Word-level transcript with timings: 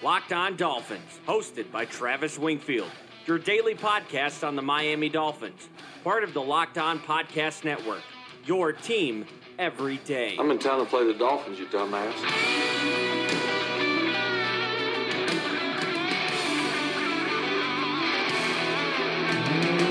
Locked 0.00 0.32
On 0.32 0.54
Dolphins, 0.54 1.18
hosted 1.26 1.72
by 1.72 1.84
Travis 1.84 2.38
Wingfield, 2.38 2.90
your 3.26 3.36
daily 3.36 3.74
podcast 3.74 4.46
on 4.46 4.54
the 4.54 4.62
Miami 4.62 5.08
Dolphins, 5.08 5.68
part 6.04 6.22
of 6.22 6.32
the 6.32 6.40
Locked 6.40 6.78
On 6.78 7.00
Podcast 7.00 7.64
Network. 7.64 8.02
Your 8.46 8.72
team 8.72 9.26
every 9.58 9.96
day. 9.96 10.36
I'm 10.38 10.52
in 10.52 10.60
town 10.60 10.78
to 10.78 10.84
play 10.84 11.04
the 11.04 11.14
Dolphins, 11.14 11.58
you 11.58 11.66
dumbass. 11.66 12.14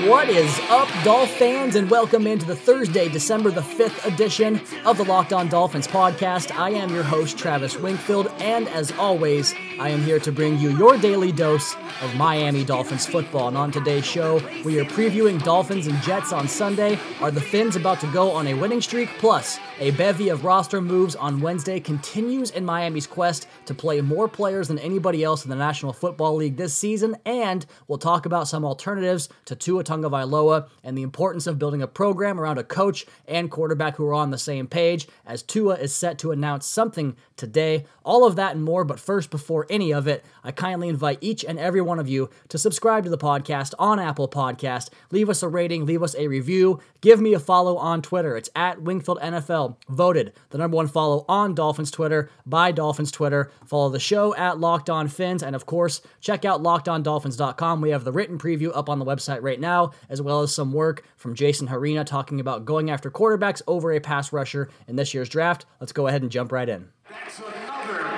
What 0.08 0.30
is 0.30 0.58
up, 0.70 0.88
Dolph 1.04 1.30
fans, 1.32 1.76
and 1.76 1.90
welcome 1.90 2.26
into 2.26 2.46
the 2.46 2.56
Thursday, 2.56 3.10
December 3.10 3.50
the 3.50 3.60
5th 3.60 4.06
edition 4.06 4.58
of 4.86 4.96
the 4.96 5.04
Locked 5.04 5.34
On 5.34 5.48
Dolphins 5.48 5.86
podcast. 5.86 6.50
I 6.58 6.70
am 6.70 6.94
your 6.94 7.02
host, 7.02 7.36
Travis 7.36 7.76
Wingfield, 7.76 8.28
and 8.38 8.68
as 8.68 8.90
always, 8.92 9.54
I 9.80 9.90
am 9.90 10.02
here 10.02 10.18
to 10.18 10.32
bring 10.32 10.58
you 10.58 10.76
your 10.76 10.96
daily 10.96 11.30
dose 11.30 11.76
of 12.02 12.12
Miami 12.16 12.64
Dolphins 12.64 13.06
football. 13.06 13.46
And 13.46 13.56
on 13.56 13.70
today's 13.70 14.04
show, 14.04 14.42
we 14.64 14.80
are 14.80 14.84
previewing 14.84 15.40
Dolphins 15.44 15.86
and 15.86 16.02
Jets 16.02 16.32
on 16.32 16.48
Sunday. 16.48 16.98
Are 17.20 17.30
the 17.30 17.40
Fins 17.40 17.76
about 17.76 18.00
to 18.00 18.12
go 18.12 18.32
on 18.32 18.48
a 18.48 18.54
winning 18.54 18.80
streak? 18.80 19.08
Plus, 19.18 19.60
a 19.78 19.92
bevy 19.92 20.30
of 20.30 20.44
roster 20.44 20.80
moves 20.80 21.14
on 21.14 21.40
Wednesday 21.40 21.78
continues 21.78 22.50
in 22.50 22.64
Miami's 22.64 23.06
quest 23.06 23.46
to 23.66 23.74
play 23.74 24.00
more 24.00 24.26
players 24.26 24.66
than 24.66 24.80
anybody 24.80 25.22
else 25.22 25.44
in 25.44 25.50
the 25.50 25.54
National 25.54 25.92
Football 25.92 26.34
League 26.34 26.56
this 26.56 26.74
season, 26.74 27.16
and 27.24 27.64
we'll 27.86 27.98
talk 27.98 28.26
about 28.26 28.48
some 28.48 28.64
alternatives 28.64 29.28
to 29.44 29.54
Tua 29.54 29.84
Tagovailoa 29.84 30.68
and 30.82 30.98
the 30.98 31.02
importance 31.02 31.46
of 31.46 31.60
building 31.60 31.82
a 31.82 31.86
program 31.86 32.40
around 32.40 32.58
a 32.58 32.64
coach 32.64 33.06
and 33.28 33.48
quarterback 33.48 33.94
who 33.94 34.06
are 34.06 34.14
on 34.14 34.32
the 34.32 34.38
same 34.38 34.66
page, 34.66 35.06
as 35.24 35.44
Tua 35.44 35.76
is 35.76 35.94
set 35.94 36.18
to 36.18 36.32
announce 36.32 36.66
something 36.66 37.16
today. 37.36 37.84
All 38.04 38.24
of 38.24 38.34
that 38.34 38.56
and 38.56 38.64
more, 38.64 38.82
but 38.82 38.98
first, 38.98 39.30
before 39.30 39.67
any 39.70 39.92
of 39.92 40.06
it, 40.06 40.24
I 40.42 40.52
kindly 40.52 40.88
invite 40.88 41.18
each 41.20 41.44
and 41.44 41.58
every 41.58 41.80
one 41.80 41.98
of 41.98 42.08
you 42.08 42.30
to 42.48 42.58
subscribe 42.58 43.04
to 43.04 43.10
the 43.10 43.18
podcast 43.18 43.74
on 43.78 43.98
Apple 43.98 44.28
Podcast. 44.28 44.90
Leave 45.10 45.28
us 45.28 45.42
a 45.42 45.48
rating, 45.48 45.86
leave 45.86 46.02
us 46.02 46.14
a 46.16 46.28
review, 46.28 46.80
give 47.00 47.20
me 47.20 47.34
a 47.34 47.38
follow 47.38 47.76
on 47.76 48.02
Twitter. 48.02 48.36
It's 48.36 48.50
at 48.56 48.82
Wingfield 48.82 49.20
NFL. 49.20 49.76
Voted 49.88 50.32
the 50.50 50.58
number 50.58 50.76
one 50.76 50.88
follow 50.88 51.24
on 51.28 51.54
Dolphins 51.54 51.90
Twitter 51.90 52.30
by 52.46 52.72
Dolphins 52.72 53.10
Twitter. 53.10 53.50
Follow 53.66 53.90
the 53.90 54.00
show 54.00 54.34
at 54.36 54.58
Locked 54.58 54.90
On 54.90 55.08
Fins, 55.08 55.42
and 55.42 55.54
of 55.54 55.66
course, 55.66 56.00
check 56.20 56.44
out 56.44 56.62
LockedOnDolphins.com. 56.62 57.80
We 57.80 57.90
have 57.90 58.04
the 58.04 58.12
written 58.12 58.38
preview 58.38 58.70
up 58.74 58.88
on 58.88 58.98
the 58.98 59.04
website 59.04 59.42
right 59.42 59.60
now, 59.60 59.92
as 60.08 60.22
well 60.22 60.42
as 60.42 60.54
some 60.54 60.72
work 60.72 61.04
from 61.16 61.34
Jason 61.34 61.68
Hrina 61.68 62.04
talking 62.04 62.40
about 62.40 62.64
going 62.64 62.90
after 62.90 63.10
quarterbacks 63.10 63.62
over 63.66 63.92
a 63.92 64.00
pass 64.00 64.32
rusher 64.32 64.68
in 64.86 64.96
this 64.96 65.14
year's 65.14 65.28
draft. 65.28 65.66
Let's 65.80 65.92
go 65.92 66.06
ahead 66.06 66.22
and 66.22 66.30
jump 66.30 66.52
right 66.52 66.68
in. 66.68 66.88
That's 67.10 67.38
another. 67.38 68.17